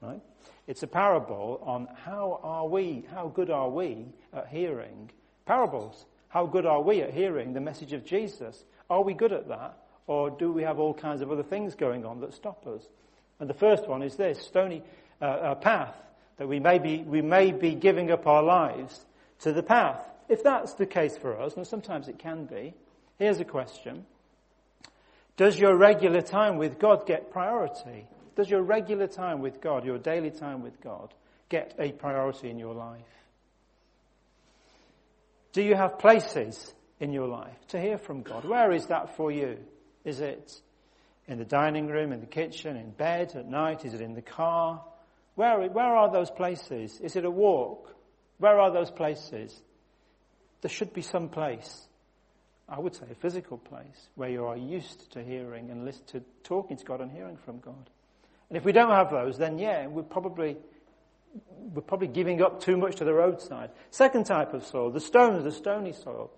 right? 0.02 0.22
It's 0.68 0.84
a 0.84 0.88
parable 0.88 1.62
on 1.64 1.88
how 2.06 2.40
are 2.42 2.68
we, 2.68 3.06
how 3.14 3.28
good 3.28 3.50
are 3.50 3.70
we 3.70 4.08
at 4.34 4.48
hearing 4.48 5.12
parables? 5.46 6.06
How 6.30 6.46
good 6.46 6.66
are 6.66 6.82
we 6.82 7.02
at 7.02 7.14
hearing 7.14 7.54
the 7.54 7.60
message 7.60 7.94
of 7.94 8.06
Jesus? 8.06 8.64
Are 8.90 9.04
we 9.04 9.14
good 9.14 9.34
at 9.34 9.50
that? 9.50 9.78
Or 10.08 10.30
do 10.30 10.52
we 10.52 10.64
have 10.64 10.80
all 10.80 10.94
kinds 10.94 11.22
of 11.22 11.32
other 11.32 11.44
things 11.44 11.76
going 11.76 12.06
on 12.06 12.22
that 12.22 12.34
stop 12.34 12.66
us? 12.66 12.88
And 13.40 13.50
the 13.50 13.54
first 13.54 13.88
one 13.88 14.02
is 14.02 14.16
this 14.16 14.42
stony 14.42 14.82
uh, 15.22 15.26
uh, 15.26 15.56
path 15.56 15.96
that 16.38 16.48
we 16.48 16.60
may, 16.60 16.80
be, 16.80 17.00
we 17.00 17.22
may 17.22 17.52
be 17.52 17.76
giving 17.76 18.12
up 18.12 18.26
our 18.26 18.42
lives 18.44 19.06
to 19.40 19.52
the 19.52 19.64
path. 19.64 20.00
If 20.30 20.44
that's 20.44 20.74
the 20.74 20.86
case 20.86 21.18
for 21.18 21.40
us, 21.40 21.56
and 21.56 21.68
sometimes 21.68 22.08
it 22.08 22.20
can 22.20 22.46
be, 22.46 22.74
here's 23.20 23.40
a 23.40 23.46
question. 23.46 24.06
Does 25.36 25.58
your 25.58 25.78
regular 25.78 26.22
time 26.22 26.58
with 26.58 26.80
God 26.80 27.08
get 27.08 27.32
priority? 27.32 28.08
Does 28.36 28.50
your 28.50 28.62
regular 28.62 29.08
time 29.08 29.42
with 29.42 29.62
God, 29.62 29.86
your 29.86 29.98
daily 29.98 30.32
time 30.32 30.62
with 30.62 30.80
God, 30.82 31.14
get 31.50 31.76
a 31.80 31.92
priority 31.92 32.50
in 32.50 32.60
your 32.60 32.74
life? 32.74 33.02
Do 35.54 35.62
you 35.62 35.76
have 35.76 36.00
places 36.00 36.74
in 37.00 37.14
your 37.14 37.28
life 37.28 37.58
to 37.70 37.80
hear 37.80 37.98
from 37.98 38.24
God? 38.24 38.46
Where 38.46 38.72
is 38.72 38.88
that 38.88 39.16
for 39.16 39.32
you? 39.32 39.58
Is 40.04 40.20
it 40.20 40.60
in 41.28 41.38
the 41.38 41.46
dining 41.46 41.88
room, 41.88 42.12
in 42.12 42.20
the 42.20 42.26
kitchen, 42.26 42.76
in 42.76 42.92
bed, 42.92 43.34
at 43.36 43.48
night? 43.48 43.86
Is 43.86 43.94
it 43.94 44.02
in 44.02 44.14
the 44.14 44.22
car? 44.22 44.84
Where, 45.36 45.68
where 45.70 45.96
are 45.96 46.12
those 46.12 46.32
places? 46.32 47.00
Is 47.00 47.16
it 47.16 47.26
a 47.26 47.32
walk? 47.32 47.96
Where 48.40 48.60
are 48.60 48.72
those 48.72 48.92
places? 48.92 49.62
There 50.62 50.72
should 50.72 50.94
be 50.94 51.02
some 51.02 51.30
place, 51.30 51.88
I 52.70 52.80
would 52.80 52.96
say 52.96 53.06
a 53.12 53.16
physical 53.16 53.58
place, 53.58 54.08
where 54.16 54.30
you 54.30 54.46
are 54.46 54.58
used 54.58 55.12
to 55.12 55.24
hearing 55.24 55.70
and 55.70 55.86
listen 55.86 56.06
to 56.08 56.22
talking 56.44 56.78
to 56.78 56.86
God 56.86 57.02
and 57.02 57.12
hearing 57.12 57.38
from 57.38 57.60
God. 57.60 57.90
And 58.50 58.58
if 58.58 58.66
we 58.66 58.72
don't 58.72 58.92
have 58.92 59.12
those, 59.12 59.38
then 59.38 59.60
yeah, 59.60 59.88
we're 59.88 60.04
probably 60.04 60.58
we're 61.74 61.82
probably 61.82 62.08
giving 62.08 62.42
up 62.42 62.62
too 62.62 62.78
much 62.78 62.98
to 62.98 63.06
the 63.06 63.14
roadside. 63.14 63.72
Second 63.90 64.26
type 64.26 64.54
of 64.54 64.66
soil, 64.66 64.92
the 64.92 65.00
stones, 65.00 65.44
the 65.44 65.52
stony 65.52 65.94
soil. 65.94 66.32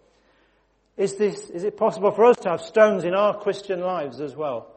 Is 0.97 1.15
this, 1.15 1.49
is 1.49 1.63
it 1.63 1.75
possible 1.75 2.11
for 2.11 2.25
us 2.25 2.38
to 2.38 2.49
have 2.49 2.61
stones 2.61 3.03
in 3.03 3.13
our 3.13 3.38
Christian 3.38 3.81
lives 3.81 4.21
as 4.21 4.35
well? 4.35 4.71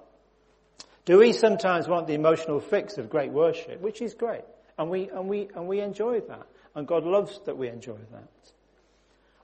Do 1.05 1.19
we 1.19 1.33
sometimes 1.33 1.87
want 1.87 2.07
the 2.07 2.15
emotional 2.15 2.61
fix 2.61 2.99
of 2.99 3.09
great 3.09 3.31
worship, 3.31 3.81
which 3.81 4.03
is 4.03 4.15
great, 4.15 4.45
and 4.77 4.91
we, 4.91 5.09
and 5.09 5.29
we, 5.29 5.49
and 5.55 5.69
we 5.69 5.81
enjoy 5.81 6.21
that, 6.21 6.47
and 6.75 6.87
God 6.87 7.05
loves 7.05 7.41
that 7.47 7.57
we 7.57 7.69
enjoy 7.69 7.99
that. 8.13 8.53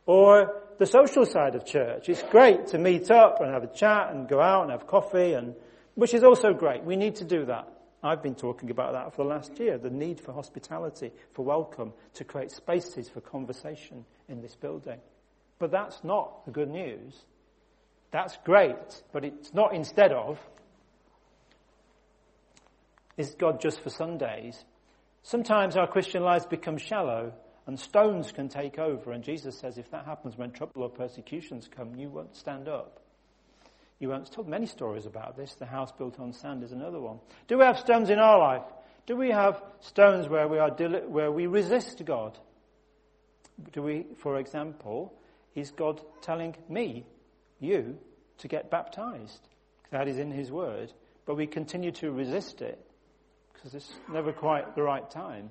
Or 0.06 0.62
the 0.78 0.86
social 0.86 1.24
side 1.24 1.54
of 1.54 1.64
church. 1.64 2.08
It's 2.08 2.22
great 2.24 2.68
to 2.68 2.78
meet 2.78 3.10
up 3.10 3.40
and 3.40 3.52
have 3.52 3.62
a 3.62 3.74
chat 3.74 4.10
and 4.10 4.28
go 4.28 4.40
out 4.40 4.62
and 4.62 4.70
have 4.70 4.86
coffee 4.86 5.34
and, 5.34 5.54
which 5.94 6.14
is 6.14 6.24
also 6.24 6.52
great. 6.52 6.84
We 6.84 6.96
need 6.96 7.16
to 7.16 7.24
do 7.24 7.46
that. 7.46 7.68
I've 8.02 8.22
been 8.22 8.34
talking 8.34 8.70
about 8.70 8.92
that 8.92 9.14
for 9.14 9.24
the 9.24 9.30
last 9.30 9.58
year, 9.58 9.78
the 9.78 9.88
need 9.88 10.20
for 10.20 10.32
hospitality, 10.32 11.10
for 11.32 11.42
welcome, 11.44 11.94
to 12.14 12.24
create 12.24 12.50
spaces 12.50 13.08
for 13.08 13.22
conversation 13.22 14.04
in 14.28 14.42
this 14.42 14.54
building. 14.54 14.98
But 15.58 15.70
that's 15.70 16.04
not 16.04 16.44
the 16.44 16.50
good 16.50 16.68
news. 16.68 17.14
That's 18.10 18.36
great, 18.44 19.02
but 19.12 19.24
it's 19.24 19.54
not 19.54 19.74
instead 19.74 20.12
of. 20.12 20.38
Is 23.16 23.34
God 23.36 23.60
just 23.60 23.80
for 23.80 23.90
Sundays? 23.90 24.62
Sometimes 25.22 25.76
our 25.76 25.86
Christian 25.86 26.22
lives 26.22 26.44
become 26.44 26.76
shallow 26.76 27.32
and 27.66 27.78
stones 27.78 28.32
can 28.32 28.48
take 28.48 28.78
over. 28.78 29.12
And 29.12 29.24
Jesus 29.24 29.58
says 29.58 29.78
if 29.78 29.90
that 29.90 30.04
happens 30.04 30.36
when 30.36 30.50
trouble 30.50 30.82
or 30.82 30.90
persecutions 30.90 31.68
come, 31.68 31.94
you 31.94 32.08
won't 32.08 32.36
stand 32.36 32.68
up. 32.68 33.00
You 33.98 34.08
won't 34.08 34.30
told 34.30 34.48
many 34.48 34.66
stories 34.66 35.06
about 35.06 35.36
this. 35.36 35.54
The 35.54 35.66
house 35.66 35.92
built 35.92 36.20
on 36.20 36.32
sand 36.32 36.62
is 36.62 36.72
another 36.72 37.00
one. 37.00 37.20
Do 37.48 37.58
we 37.58 37.64
have 37.64 37.78
stones 37.78 38.10
in 38.10 38.18
our 38.18 38.38
life? 38.38 38.64
Do 39.06 39.16
we 39.16 39.30
have 39.30 39.62
stones 39.80 40.28
where 40.28 40.48
we 40.48 40.58
are 40.58 40.70
where 40.70 41.30
we 41.30 41.46
resist 41.46 42.04
God? 42.04 42.38
Do 43.72 43.82
we, 43.82 44.06
for 44.16 44.38
example, 44.38 45.14
is 45.54 45.70
God 45.70 46.00
telling 46.22 46.56
me, 46.68 47.06
you, 47.60 47.98
to 48.38 48.48
get 48.48 48.70
baptized? 48.70 49.48
That 49.90 50.08
is 50.08 50.18
in 50.18 50.32
His 50.32 50.50
Word, 50.50 50.92
but 51.24 51.36
we 51.36 51.46
continue 51.46 51.92
to 51.92 52.10
resist 52.10 52.62
it 52.62 52.84
because 53.52 53.74
it's 53.74 53.94
never 54.12 54.32
quite 54.32 54.74
the 54.74 54.82
right 54.82 55.08
time. 55.08 55.50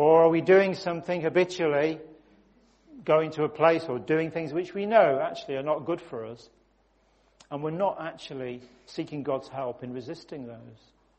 Or 0.00 0.22
are 0.22 0.30
we 0.30 0.40
doing 0.40 0.72
something 0.72 1.20
habitually, 1.20 1.98
going 3.04 3.32
to 3.32 3.44
a 3.44 3.50
place 3.50 3.84
or 3.86 3.98
doing 3.98 4.30
things 4.30 4.50
which 4.50 4.72
we 4.72 4.86
know 4.86 5.20
actually 5.22 5.56
are 5.56 5.62
not 5.62 5.84
good 5.84 6.00
for 6.00 6.24
us? 6.24 6.48
And 7.50 7.62
we're 7.62 7.72
not 7.72 8.00
actually 8.00 8.62
seeking 8.86 9.22
God's 9.22 9.48
help 9.48 9.84
in 9.84 9.92
resisting 9.92 10.46
those. 10.46 10.56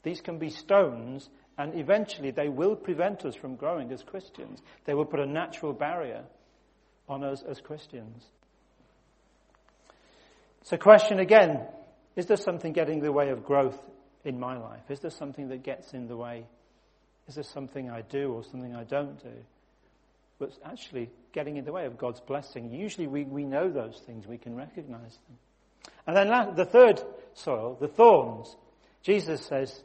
These 0.02 0.22
can 0.22 0.40
be 0.40 0.50
stones, 0.50 1.30
and 1.60 1.76
eventually 1.76 2.32
they 2.32 2.50
will 2.50 2.76
prevent 2.76 3.24
us 3.24 3.36
from 3.36 3.56
growing 3.56 3.92
as 3.92 4.02
Christians. 4.02 4.64
They 4.86 4.96
will 4.96 5.06
put 5.06 5.20
a 5.20 5.28
natural 5.28 5.74
barrier 5.74 6.24
on 7.08 7.24
us 7.24 7.44
as 7.48 7.62
Christians. 7.62 8.24
So, 10.64 10.78
question 10.78 11.20
again 11.20 11.68
is 12.16 12.26
there 12.26 12.36
something 12.36 12.74
getting 12.74 12.98
in 12.98 13.04
the 13.04 13.12
way 13.12 13.30
of 13.30 13.46
growth 13.46 13.80
in 14.26 14.40
my 14.40 14.58
life? 14.58 14.90
Is 14.90 15.02
there 15.02 15.12
something 15.12 15.50
that 15.50 15.62
gets 15.62 15.94
in 15.94 16.08
the 16.08 16.18
way? 16.18 16.46
Is 17.32 17.36
this 17.36 17.48
something 17.48 17.90
I 17.90 18.02
do 18.02 18.34
or 18.34 18.44
something 18.44 18.76
I 18.76 18.84
don't 18.84 19.18
do? 19.24 19.32
But 20.38 20.52
actually 20.66 21.10
getting 21.32 21.56
in 21.56 21.64
the 21.64 21.72
way 21.72 21.86
of 21.86 21.98
God's 21.98 22.20
blessing. 22.20 22.74
Usually 22.74 23.08
we, 23.08 23.24
we 23.24 23.46
know 23.46 23.70
those 23.70 23.98
things, 24.06 24.28
we 24.28 24.38
can 24.38 24.54
recognize 24.54 25.18
them. 25.30 25.38
And 26.06 26.18
then 26.18 26.56
the 26.58 26.66
third 26.66 27.02
soil, 27.34 27.78
the 27.80 27.88
thorns. 27.88 28.54
Jesus 29.02 29.46
says 29.46 29.82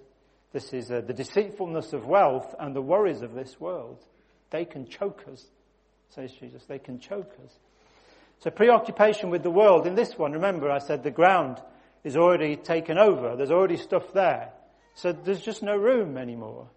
this 0.53 0.73
is 0.73 0.91
uh, 0.91 1.03
the 1.03 1.13
deceitfulness 1.13 1.93
of 1.93 2.05
wealth 2.05 2.53
and 2.59 2.75
the 2.75 2.83
worries 2.83 3.23
of 3.23 3.33
this 3.33 3.61
world. 3.61 4.03
They 4.51 4.65
can 4.65 4.89
choke 4.89 5.23
us, 5.33 5.47
says 6.09 6.33
Jesus. 6.33 6.65
They 6.65 6.81
can 6.81 6.99
choke 6.99 7.31
us. 7.45 7.53
So 8.41 8.51
preoccupation 8.51 9.31
with 9.31 9.45
the 9.45 9.53
world. 9.53 9.87
In 9.87 9.95
this 9.95 10.19
one, 10.19 10.33
remember 10.33 10.69
I 10.69 10.79
said 10.79 11.05
the 11.05 11.13
ground 11.13 11.63
is 12.03 12.17
already 12.17 12.57
taken 12.57 12.99
over. 12.99 13.37
There's 13.37 13.53
already 13.53 13.77
stuff 13.77 14.13
there. 14.13 14.51
So 14.97 15.13
there's 15.13 15.43
just 15.43 15.63
no 15.63 15.77
room 15.77 16.17
anymore 16.17 16.71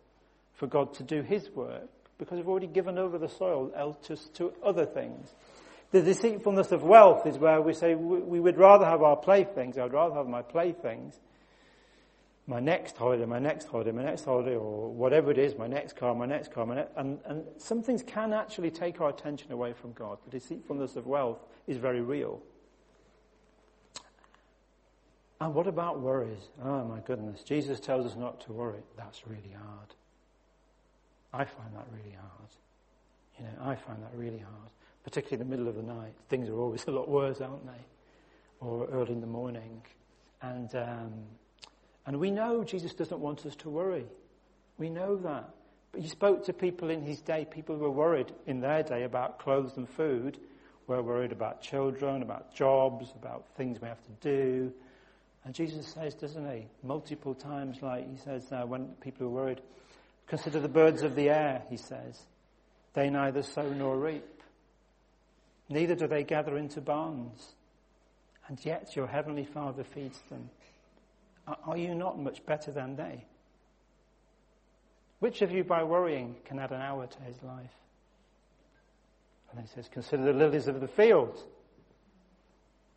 for 0.59 0.67
God 0.67 0.93
to 0.95 1.03
do 1.03 1.21
His 1.21 1.49
work 1.49 1.89
because 2.17 2.37
we've 2.37 2.49
already 2.49 2.67
given 2.67 2.97
over 2.97 3.17
the 3.17 3.29
soil 3.29 3.71
to, 4.03 4.15
to 4.33 4.53
other 4.61 4.85
things. 4.85 5.33
The 5.91 6.01
deceitfulness 6.01 6.71
of 6.71 6.83
wealth 6.83 7.25
is 7.25 7.39
where 7.39 7.61
we 7.61 7.73
say 7.73 7.95
we 7.95 8.39
would 8.39 8.57
rather 8.57 8.85
have 8.85 9.01
our 9.01 9.15
playthings. 9.15 9.77
I'd 9.77 9.93
rather 9.93 10.15
have 10.15 10.27
my 10.27 10.43
playthings. 10.43 11.19
My 12.45 12.59
next 12.59 12.97
holiday, 12.97 13.25
my 13.25 13.39
next 13.39 13.67
holiday, 13.67 13.91
my 13.91 14.03
next 14.03 14.25
holiday, 14.25 14.55
or 14.55 14.91
whatever 14.91 15.31
it 15.31 15.37
is, 15.37 15.55
my 15.55 15.67
next 15.67 15.95
car, 15.95 16.13
my 16.15 16.25
next 16.25 16.51
car, 16.51 16.65
my 16.65 16.85
and, 16.97 17.19
and 17.25 17.43
some 17.57 17.83
things 17.83 18.03
can 18.03 18.33
actually 18.33 18.71
take 18.71 19.01
our 19.01 19.09
attention 19.09 19.51
away 19.51 19.73
from 19.73 19.93
God. 19.93 20.17
The 20.25 20.31
deceitfulness 20.31 20.95
of 20.95 21.05
wealth 21.05 21.39
is 21.67 21.77
very 21.77 22.01
real. 22.01 22.41
And 25.39 25.53
what 25.53 25.67
about 25.67 26.01
worries? 26.01 26.49
Oh 26.63 26.83
my 26.83 26.99
goodness. 26.99 27.43
Jesus 27.43 27.79
tells 27.79 28.05
us 28.05 28.17
not 28.17 28.41
to 28.41 28.51
worry. 28.51 28.81
That's 28.97 29.25
really 29.25 29.55
hard. 29.55 29.93
I 31.33 31.45
find 31.45 31.75
that 31.75 31.87
really 31.91 32.15
hard. 32.15 32.49
You 33.37 33.45
know, 33.45 33.71
I 33.71 33.75
find 33.75 34.01
that 34.03 34.11
really 34.15 34.39
hard 34.39 34.69
particularly 35.03 35.41
in 35.41 35.49
the 35.49 35.57
middle 35.57 35.67
of 35.67 35.75
the 35.75 35.93
night. 35.93 36.13
Things 36.29 36.49
are 36.49 36.57
always 36.59 36.83
a 36.87 36.91
lot 36.91 37.09
worse, 37.09 37.41
aren't 37.41 37.65
they? 37.65 37.81
Or 38.61 38.87
early 38.91 39.13
in 39.13 39.21
the 39.21 39.27
morning. 39.27 39.81
And, 40.41 40.73
um, 40.75 41.13
and 42.05 42.19
we 42.19 42.31
know 42.31 42.63
Jesus 42.63 42.93
doesn't 42.93 43.19
want 43.19 43.45
us 43.45 43.55
to 43.57 43.69
worry. 43.69 44.05
We 44.77 44.89
know 44.89 45.17
that. 45.17 45.49
But 45.91 46.01
he 46.01 46.07
spoke 46.07 46.45
to 46.45 46.53
people 46.53 46.89
in 46.89 47.01
his 47.01 47.21
day, 47.21 47.47
people 47.49 47.75
who 47.75 47.83
were 47.83 47.91
worried 47.91 48.31
in 48.45 48.59
their 48.59 48.83
day 48.83 49.03
about 49.03 49.39
clothes 49.39 49.77
and 49.77 49.89
food, 49.89 50.37
were 50.85 51.01
worried 51.01 51.31
about 51.31 51.61
children, 51.61 52.21
about 52.21 52.53
jobs, 52.53 53.11
about 53.15 53.45
things 53.55 53.81
we 53.81 53.87
have 53.87 54.01
to 54.03 54.11
do. 54.21 54.71
And 55.45 55.55
Jesus 55.55 55.87
says, 55.87 56.13
doesn't 56.13 56.51
he, 56.51 56.67
multiple 56.83 57.33
times, 57.33 57.81
like 57.81 58.09
he 58.09 58.17
says 58.17 58.51
uh, 58.51 58.63
when 58.65 58.87
people 59.01 59.25
are 59.27 59.31
worried, 59.31 59.61
consider 60.29 60.59
the 60.59 60.69
birds 60.69 61.01
of 61.01 61.15
the 61.15 61.29
air, 61.29 61.63
he 61.69 61.77
says. 61.77 62.19
They 62.93 63.09
neither 63.09 63.43
sow 63.43 63.69
nor 63.73 63.97
reap. 63.97 64.41
Neither 65.67 65.95
do 65.95 66.07
they 66.07 66.23
gather 66.23 66.57
into 66.57 66.81
barns. 66.81 67.55
And 68.47 68.63
yet 68.65 68.95
your 68.95 69.07
heavenly 69.07 69.45
Father 69.45 69.83
feeds 69.83 70.19
them. 70.29 70.49
Are 71.65 71.77
you 71.77 71.93
not 71.93 72.19
much 72.19 72.45
better 72.45 72.71
than 72.71 72.95
they? 72.95 73.25
Which 75.19 75.41
of 75.41 75.51
you 75.51 75.63
by 75.63 75.83
worrying 75.83 76.35
can 76.45 76.59
add 76.59 76.71
an 76.71 76.81
hour 76.81 77.05
to 77.05 77.21
his 77.21 77.41
life? 77.43 77.69
And 79.51 79.59
he 79.59 79.67
says, 79.67 79.89
consider 79.91 80.23
the 80.23 80.33
lilies 80.33 80.67
of 80.67 80.79
the 80.79 80.87
field. 80.87 81.43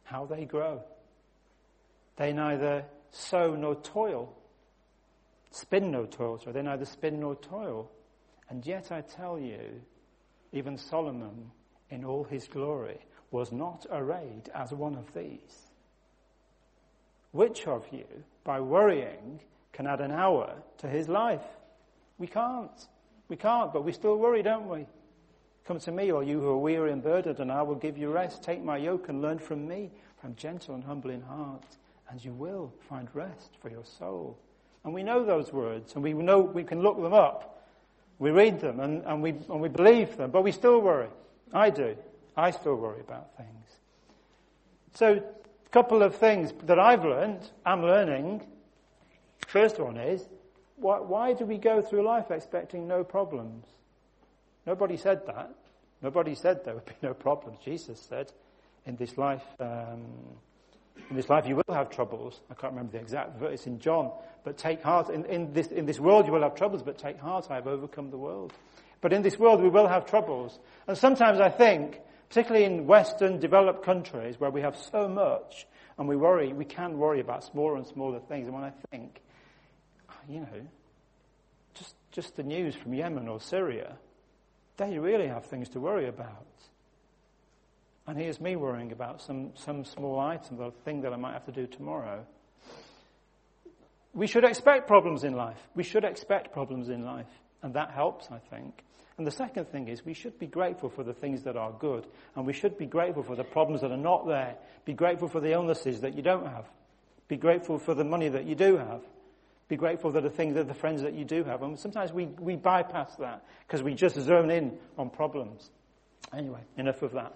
How 0.04 0.26
they 0.26 0.44
grow. 0.44 0.82
They 2.16 2.32
neither 2.32 2.84
sow 3.10 3.54
nor 3.54 3.74
toil. 3.74 4.34
Spin 5.52 5.90
no 5.90 6.06
toil, 6.06 6.40
so 6.42 6.50
they 6.50 6.62
neither 6.62 6.86
spin 6.86 7.20
nor 7.20 7.36
toil. 7.36 7.90
And 8.48 8.66
yet 8.66 8.90
I 8.90 9.02
tell 9.02 9.38
you, 9.38 9.82
even 10.52 10.78
Solomon 10.78 11.50
in 11.90 12.04
all 12.04 12.24
his 12.24 12.48
glory 12.48 12.98
was 13.30 13.52
not 13.52 13.86
arrayed 13.90 14.50
as 14.54 14.72
one 14.72 14.94
of 14.94 15.12
these. 15.14 15.70
Which 17.32 17.66
of 17.66 17.86
you, 17.92 18.06
by 18.44 18.60
worrying, 18.60 19.40
can 19.72 19.86
add 19.86 20.00
an 20.00 20.10
hour 20.10 20.54
to 20.78 20.88
his 20.88 21.08
life? 21.08 21.44
We 22.18 22.26
can't. 22.26 22.88
We 23.28 23.36
can't, 23.36 23.72
but 23.72 23.84
we 23.84 23.92
still 23.92 24.16
worry, 24.16 24.42
don't 24.42 24.68
we? 24.68 24.86
Come 25.66 25.80
to 25.80 25.92
me, 25.92 26.12
all 26.12 26.22
you 26.22 26.40
who 26.40 26.48
are 26.48 26.58
weary 26.58 26.92
and 26.92 27.02
burdened, 27.02 27.40
and 27.40 27.52
I 27.52 27.62
will 27.62 27.76
give 27.76 27.96
you 27.96 28.10
rest. 28.10 28.42
Take 28.42 28.62
my 28.62 28.78
yoke 28.78 29.08
and 29.08 29.22
learn 29.22 29.38
from 29.38 29.68
me, 29.68 29.90
for 30.18 30.26
I'm 30.26 30.34
gentle 30.34 30.74
and 30.74 30.84
humble 30.84 31.10
in 31.10 31.22
heart, 31.22 31.64
and 32.08 32.22
you 32.24 32.32
will 32.32 32.72
find 32.88 33.08
rest 33.14 33.52
for 33.60 33.68
your 33.70 33.84
soul. 33.84 34.38
And 34.84 34.92
we 34.92 35.02
know 35.02 35.24
those 35.24 35.52
words, 35.52 35.94
and 35.94 36.02
we 36.02 36.12
know 36.12 36.40
we 36.40 36.64
can 36.64 36.82
look 36.82 37.00
them 37.00 37.12
up. 37.12 37.62
We 38.18 38.30
read 38.30 38.60
them, 38.60 38.80
and, 38.80 39.02
and, 39.04 39.22
we, 39.22 39.30
and 39.30 39.60
we 39.60 39.68
believe 39.68 40.16
them, 40.16 40.30
but 40.30 40.42
we 40.42 40.52
still 40.52 40.80
worry. 40.80 41.08
I 41.52 41.70
do. 41.70 41.96
I 42.36 42.50
still 42.50 42.76
worry 42.76 43.00
about 43.00 43.36
things. 43.36 43.48
So, 44.94 45.14
a 45.14 45.68
couple 45.70 46.02
of 46.02 46.16
things 46.16 46.52
that 46.64 46.78
I've 46.78 47.04
learned, 47.04 47.48
I'm 47.64 47.82
learning. 47.82 48.42
First 49.46 49.78
one 49.78 49.96
is, 49.96 50.26
why, 50.76 51.00
why 51.00 51.32
do 51.32 51.44
we 51.44 51.58
go 51.58 51.82
through 51.82 52.02
life 52.02 52.30
expecting 52.30 52.88
no 52.88 53.04
problems? 53.04 53.66
Nobody 54.66 54.96
said 54.96 55.26
that. 55.26 55.54
Nobody 56.00 56.34
said 56.34 56.64
there 56.64 56.74
would 56.74 56.86
be 56.86 56.94
no 57.02 57.14
problems. 57.14 57.58
Jesus 57.64 58.00
said, 58.00 58.32
in 58.86 58.96
this 58.96 59.16
life, 59.16 59.44
um, 59.60 60.02
In 61.10 61.16
this 61.16 61.28
life 61.28 61.46
you 61.46 61.56
will 61.56 61.74
have 61.74 61.90
troubles. 61.90 62.40
I 62.50 62.54
can't 62.54 62.72
remember 62.72 62.92
the 62.92 62.98
exact 62.98 63.38
verse 63.38 63.66
in 63.66 63.78
John, 63.78 64.10
but 64.44 64.56
take 64.56 64.82
heart. 64.82 65.10
In, 65.10 65.24
in, 65.26 65.52
this, 65.52 65.68
in 65.68 65.86
this 65.86 66.00
world 66.00 66.26
you 66.26 66.32
will 66.32 66.42
have 66.42 66.54
troubles, 66.54 66.82
but 66.82 66.98
take 66.98 67.18
heart, 67.18 67.46
I 67.50 67.56
have 67.56 67.66
overcome 67.66 68.10
the 68.10 68.18
world. 68.18 68.52
But 69.00 69.12
in 69.12 69.22
this 69.22 69.38
world 69.38 69.62
we 69.62 69.68
will 69.68 69.88
have 69.88 70.06
troubles. 70.06 70.58
And 70.86 70.96
sometimes 70.96 71.40
I 71.40 71.50
think, 71.50 72.00
particularly 72.28 72.64
in 72.64 72.86
Western 72.86 73.40
developed 73.40 73.84
countries 73.84 74.38
where 74.38 74.50
we 74.50 74.62
have 74.62 74.76
so 74.76 75.08
much 75.08 75.66
and 75.98 76.08
we 76.08 76.16
worry, 76.16 76.52
we 76.52 76.64
can 76.64 76.98
worry 76.98 77.20
about 77.20 77.44
smaller 77.44 77.76
and 77.76 77.86
smaller 77.86 78.20
things. 78.20 78.46
And 78.46 78.54
when 78.54 78.64
I 78.64 78.72
think, 78.90 79.20
ah, 80.08 80.16
you 80.28 80.40
know, 80.40 80.66
just, 81.74 81.94
just 82.10 82.36
the 82.36 82.42
news 82.42 82.74
from 82.74 82.94
Yemen 82.94 83.28
or 83.28 83.40
Syria, 83.40 83.96
they 84.76 84.98
really 84.98 85.26
have 85.26 85.46
things 85.46 85.68
to 85.70 85.80
worry 85.80 86.08
about. 86.08 86.46
And 88.06 88.18
here's 88.18 88.40
me 88.40 88.56
worrying 88.56 88.92
about 88.92 89.22
some, 89.22 89.52
some 89.54 89.84
small 89.84 90.18
item 90.18 90.60
or 90.60 90.72
thing 90.84 91.02
that 91.02 91.12
I 91.12 91.16
might 91.16 91.34
have 91.34 91.46
to 91.46 91.52
do 91.52 91.66
tomorrow. 91.66 92.26
We 94.12 94.26
should 94.26 94.44
expect 94.44 94.88
problems 94.88 95.24
in 95.24 95.34
life. 95.34 95.58
We 95.74 95.84
should 95.84 96.04
expect 96.04 96.52
problems 96.52 96.88
in 96.88 97.04
life. 97.04 97.28
And 97.62 97.74
that 97.74 97.92
helps, 97.92 98.28
I 98.30 98.38
think. 98.38 98.82
And 99.18 99.26
the 99.26 99.30
second 99.30 99.66
thing 99.68 99.88
is 99.88 100.04
we 100.04 100.14
should 100.14 100.38
be 100.38 100.46
grateful 100.46 100.88
for 100.88 101.04
the 101.04 101.12
things 101.12 101.42
that 101.44 101.56
are 101.56 101.72
good. 101.72 102.06
And 102.34 102.46
we 102.46 102.52
should 102.52 102.76
be 102.76 102.86
grateful 102.86 103.22
for 103.22 103.36
the 103.36 103.44
problems 103.44 103.82
that 103.82 103.92
are 103.92 103.96
not 103.96 104.26
there. 104.26 104.56
Be 104.84 104.94
grateful 104.94 105.28
for 105.28 105.40
the 105.40 105.52
illnesses 105.52 106.00
that 106.00 106.14
you 106.14 106.22
don't 106.22 106.46
have. 106.46 106.66
Be 107.28 107.36
grateful 107.36 107.78
for 107.78 107.94
the 107.94 108.04
money 108.04 108.28
that 108.28 108.44
you 108.44 108.54
do 108.54 108.76
have. 108.78 109.02
Be 109.68 109.76
grateful 109.76 110.10
for 110.10 110.20
the 110.20 110.28
things 110.28 110.54
that 110.54 110.66
the 110.66 110.74
friends 110.74 111.02
that 111.02 111.14
you 111.14 111.24
do 111.24 111.44
have. 111.44 111.62
And 111.62 111.78
sometimes 111.78 112.12
we, 112.12 112.26
we 112.26 112.56
bypass 112.56 113.14
that 113.16 113.44
because 113.66 113.82
we 113.82 113.94
just 113.94 114.16
zone 114.16 114.50
in 114.50 114.76
on 114.98 115.08
problems. 115.08 115.70
Anyway, 116.36 116.60
enough 116.76 117.00
of 117.02 117.12
that. 117.12 117.34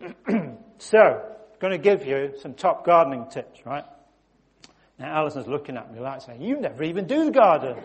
so, 0.78 0.98
I'm 0.98 1.58
going 1.60 1.72
to 1.72 1.78
give 1.78 2.06
you 2.06 2.34
some 2.40 2.54
top 2.54 2.84
gardening 2.84 3.26
tips, 3.30 3.60
right? 3.66 3.84
Now, 4.98 5.20
Alison's 5.20 5.46
looking 5.46 5.76
at 5.76 5.92
me 5.92 6.00
like 6.00 6.22
saying, 6.22 6.42
You 6.42 6.60
never 6.60 6.82
even 6.84 7.06
do 7.06 7.24
the 7.24 7.30
garden. 7.30 7.76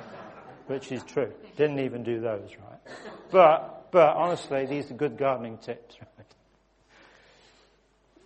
Which 0.66 0.90
is 0.90 1.02
true. 1.04 1.32
Didn't 1.56 1.80
even 1.80 2.02
do 2.02 2.20
those, 2.20 2.50
right? 2.56 2.80
But, 3.30 3.90
but 3.92 4.16
honestly, 4.16 4.64
these 4.64 4.90
are 4.90 4.94
good 4.94 5.18
gardening 5.18 5.58
tips, 5.58 5.96
right? 6.00 6.26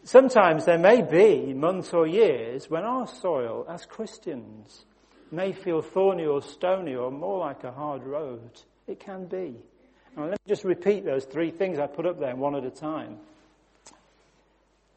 Sometimes 0.05 0.65
there 0.65 0.79
may 0.79 1.03
be 1.03 1.53
months 1.53 1.93
or 1.93 2.07
years 2.07 2.71
when 2.71 2.85
our 2.85 3.07
soil, 3.07 3.67
as 3.69 3.85
Christians, 3.85 4.87
may 5.31 5.53
feel 5.53 5.83
thorny 5.83 6.25
or 6.25 6.41
stony 6.41 6.95
or 6.95 7.11
more 7.11 7.41
like 7.41 7.65
a 7.65 7.73
hard 7.73 8.05
road. 8.05 8.63
It 8.87 9.01
can 9.01 9.27
be. 9.27 9.57
Now, 10.19 10.25
let 10.25 10.33
me 10.33 10.49
just 10.49 10.65
repeat 10.65 11.05
those 11.05 11.25
three 11.25 11.53
things 11.53 11.79
I 11.79 11.87
put 11.87 12.05
up 12.05 12.19
there 12.19 12.35
one 12.35 12.57
at 12.57 12.65
a 12.65 12.71
time. 12.71 13.19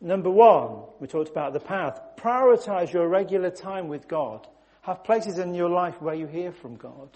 Number 0.01 0.31
one, 0.31 0.85
we 0.99 1.07
talked 1.07 1.29
about 1.29 1.53
the 1.53 1.59
path. 1.59 2.01
Prioritize 2.17 2.91
your 2.91 3.07
regular 3.07 3.51
time 3.51 3.87
with 3.87 4.07
God. 4.07 4.47
Have 4.81 5.03
places 5.03 5.37
in 5.37 5.53
your 5.53 5.69
life 5.69 6.01
where 6.01 6.15
you 6.15 6.25
hear 6.25 6.51
from 6.51 6.75
God. 6.75 7.09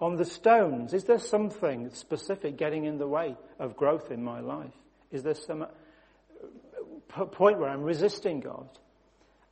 On 0.00 0.14
the 0.14 0.24
stones, 0.24 0.94
is 0.94 1.02
there 1.02 1.18
something 1.18 1.90
specific 1.92 2.56
getting 2.56 2.84
in 2.84 2.98
the 2.98 3.08
way 3.08 3.34
of 3.58 3.76
growth 3.76 4.12
in 4.12 4.22
my 4.22 4.38
life? 4.38 4.74
Is 5.10 5.24
there 5.24 5.34
some 5.34 5.62
uh, 5.62 7.24
point 7.24 7.58
where 7.58 7.70
I'm 7.70 7.82
resisting 7.82 8.38
God? 8.38 8.68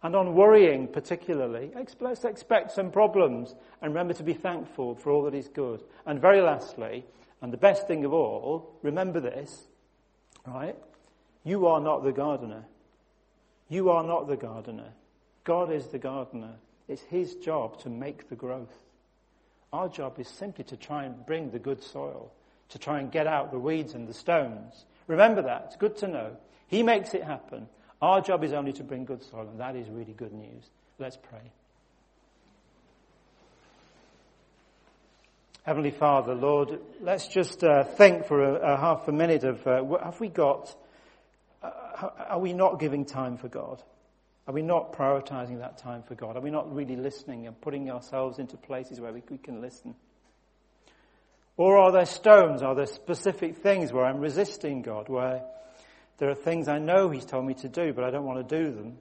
And 0.04 0.14
on 0.14 0.34
worrying 0.34 0.86
particularly, 0.86 1.72
let's 2.00 2.24
expect 2.24 2.70
some 2.70 2.92
problems 2.92 3.52
and 3.80 3.92
remember 3.92 4.14
to 4.14 4.22
be 4.22 4.34
thankful 4.34 4.94
for 4.94 5.10
all 5.10 5.24
that 5.24 5.34
is 5.34 5.48
good. 5.48 5.82
And 6.06 6.20
very 6.20 6.40
lastly, 6.40 7.04
and 7.42 7.52
the 7.52 7.58
best 7.58 7.88
thing 7.88 8.04
of 8.04 8.12
all, 8.12 8.78
remember 8.82 9.20
this, 9.20 9.64
right? 10.46 10.76
You 11.44 11.66
are 11.66 11.80
not 11.80 12.04
the 12.04 12.12
gardener. 12.12 12.64
You 13.68 13.90
are 13.90 14.04
not 14.04 14.28
the 14.28 14.36
gardener. 14.36 14.92
God 15.44 15.72
is 15.72 15.88
the 15.88 15.98
gardener. 15.98 16.54
It's 16.88 17.02
his 17.02 17.34
job 17.34 17.80
to 17.80 17.90
make 17.90 18.28
the 18.28 18.36
growth. 18.36 18.78
Our 19.72 19.88
job 19.88 20.20
is 20.20 20.28
simply 20.28 20.64
to 20.64 20.76
try 20.76 21.04
and 21.04 21.26
bring 21.26 21.50
the 21.50 21.58
good 21.58 21.82
soil, 21.82 22.30
to 22.68 22.78
try 22.78 23.00
and 23.00 23.10
get 23.10 23.26
out 23.26 23.50
the 23.50 23.58
weeds 23.58 23.94
and 23.94 24.06
the 24.06 24.14
stones. 24.14 24.84
Remember 25.06 25.42
that. 25.42 25.64
It's 25.66 25.76
good 25.76 25.96
to 25.98 26.08
know. 26.08 26.36
He 26.68 26.82
makes 26.82 27.12
it 27.12 27.24
happen. 27.24 27.66
Our 28.00 28.20
job 28.20 28.44
is 28.44 28.52
only 28.52 28.72
to 28.74 28.84
bring 28.84 29.04
good 29.04 29.22
soil, 29.22 29.48
and 29.48 29.58
that 29.60 29.74
is 29.74 29.88
really 29.88 30.12
good 30.12 30.32
news. 30.32 30.70
Let's 30.98 31.16
pray. 31.16 31.50
Heavenly 35.64 35.92
Father, 35.92 36.34
Lord, 36.34 36.80
let's 37.00 37.28
just 37.28 37.62
uh, 37.62 37.84
think 37.84 38.26
for 38.26 38.42
a, 38.42 38.74
a, 38.74 38.76
half 38.76 39.06
a 39.06 39.12
minute 39.12 39.44
of 39.44 39.64
uh, 39.64 39.84
have 40.02 40.18
we 40.18 40.28
got, 40.28 40.74
uh, 41.62 42.08
are 42.30 42.40
we 42.40 42.52
not 42.52 42.80
giving 42.80 43.04
time 43.04 43.36
for 43.36 43.46
God? 43.46 43.80
Are 44.48 44.54
we 44.54 44.62
not 44.62 44.92
prioritizing 44.92 45.60
that 45.60 45.78
time 45.78 46.02
for 46.02 46.16
God? 46.16 46.36
Are 46.36 46.40
we 46.40 46.50
not 46.50 46.74
really 46.74 46.96
listening 46.96 47.46
and 47.46 47.60
putting 47.60 47.92
ourselves 47.92 48.40
into 48.40 48.56
places 48.56 48.98
where 48.98 49.12
we, 49.12 49.22
we 49.30 49.38
can 49.38 49.60
listen? 49.60 49.94
Or 51.56 51.78
are 51.78 51.92
there 51.92 52.06
stones? 52.06 52.60
Are 52.62 52.74
there 52.74 52.86
specific 52.86 53.58
things 53.58 53.92
where 53.92 54.04
I'm 54.04 54.18
resisting 54.18 54.82
God, 54.82 55.08
where 55.08 55.44
there 56.18 56.28
are 56.28 56.34
things 56.34 56.66
I 56.66 56.80
know 56.80 57.08
He's 57.08 57.24
told 57.24 57.46
me 57.46 57.54
to 57.54 57.68
do, 57.68 57.92
but 57.92 58.02
I 58.02 58.10
don't 58.10 58.24
want 58.24 58.48
to 58.48 58.56
do 58.58 58.72
them? 58.72 58.98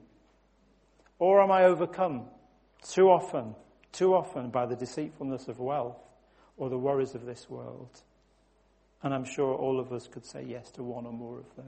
Or 1.18 1.42
am 1.42 1.50
I 1.50 1.64
overcome 1.64 2.26
too 2.88 3.08
often, 3.10 3.56
too 3.90 4.14
often 4.14 4.50
by 4.50 4.66
the 4.66 4.76
deceitfulness 4.76 5.48
of 5.48 5.58
wealth? 5.58 5.98
Or 6.62 6.70
the 6.70 6.78
worries 6.78 7.16
of 7.16 7.26
this 7.26 7.50
world. 7.50 7.90
And 9.02 9.12
I'm 9.12 9.24
sure 9.24 9.52
all 9.52 9.80
of 9.80 9.92
us 9.92 10.06
could 10.06 10.24
say 10.24 10.44
yes 10.46 10.70
to 10.72 10.84
one 10.84 11.06
or 11.06 11.12
more 11.12 11.40
of 11.40 11.56
those. 11.56 11.64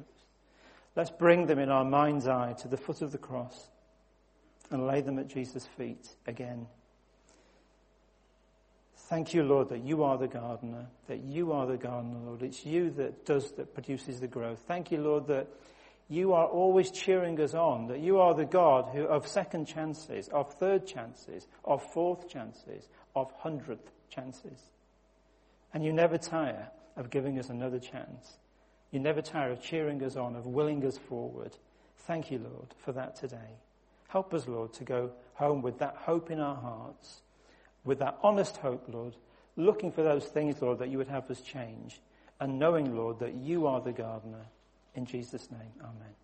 Let's 0.94 1.10
bring 1.10 1.46
them 1.46 1.58
in 1.58 1.68
our 1.68 1.84
mind's 1.84 2.28
eye 2.28 2.54
to 2.60 2.68
the 2.68 2.76
foot 2.76 3.02
of 3.02 3.10
the 3.10 3.18
cross 3.18 3.70
and 4.70 4.86
lay 4.86 5.00
them 5.00 5.18
at 5.18 5.26
Jesus' 5.26 5.66
feet 5.76 6.14
again. 6.28 6.68
Thank 9.08 9.34
you, 9.34 9.42
Lord, 9.42 9.70
that 9.70 9.82
you 9.82 10.04
are 10.04 10.16
the 10.16 10.28
gardener, 10.28 10.86
that 11.08 11.24
you 11.24 11.50
are 11.50 11.66
the 11.66 11.76
gardener, 11.76 12.20
Lord. 12.24 12.44
It's 12.44 12.64
you 12.64 12.90
that 12.90 13.26
does, 13.26 13.50
that 13.56 13.74
produces 13.74 14.20
the 14.20 14.28
growth. 14.28 14.62
Thank 14.68 14.92
you, 14.92 14.98
Lord, 14.98 15.26
that 15.26 15.48
you 16.08 16.34
are 16.34 16.46
always 16.46 16.92
cheering 16.92 17.40
us 17.40 17.52
on, 17.52 17.88
that 17.88 17.98
you 17.98 18.20
are 18.20 18.32
the 18.32 18.44
God 18.44 18.90
who, 18.94 19.06
of 19.06 19.26
second 19.26 19.66
chances, 19.66 20.28
of 20.28 20.54
third 20.54 20.86
chances, 20.86 21.48
of 21.64 21.82
fourth 21.92 22.28
chances, 22.28 22.88
of 23.16 23.32
hundredth 23.40 23.90
chances. 24.08 24.60
And 25.74 25.84
you 25.84 25.92
never 25.92 26.16
tire 26.16 26.68
of 26.96 27.10
giving 27.10 27.38
us 27.38 27.50
another 27.50 27.80
chance. 27.80 28.38
You 28.92 29.00
never 29.00 29.20
tire 29.20 29.50
of 29.50 29.60
cheering 29.60 30.02
us 30.04 30.14
on, 30.16 30.36
of 30.36 30.46
willing 30.46 30.86
us 30.86 30.96
forward. 30.96 31.56
Thank 31.98 32.30
you, 32.30 32.38
Lord, 32.38 32.68
for 32.78 32.92
that 32.92 33.16
today. 33.16 33.58
Help 34.08 34.32
us, 34.32 34.46
Lord, 34.46 34.72
to 34.74 34.84
go 34.84 35.10
home 35.34 35.60
with 35.60 35.80
that 35.80 35.96
hope 35.96 36.30
in 36.30 36.38
our 36.38 36.54
hearts, 36.54 37.22
with 37.84 37.98
that 37.98 38.16
honest 38.22 38.56
hope, 38.58 38.84
Lord, 38.88 39.16
looking 39.56 39.90
for 39.90 40.04
those 40.04 40.26
things, 40.26 40.62
Lord, 40.62 40.78
that 40.78 40.88
you 40.88 40.98
would 40.98 41.08
have 41.08 41.28
us 41.30 41.40
change, 41.40 42.00
and 42.38 42.58
knowing, 42.58 42.96
Lord, 42.96 43.18
that 43.18 43.34
you 43.34 43.66
are 43.66 43.80
the 43.80 43.92
gardener. 43.92 44.46
In 44.94 45.06
Jesus' 45.06 45.50
name, 45.50 45.72
amen. 45.80 46.14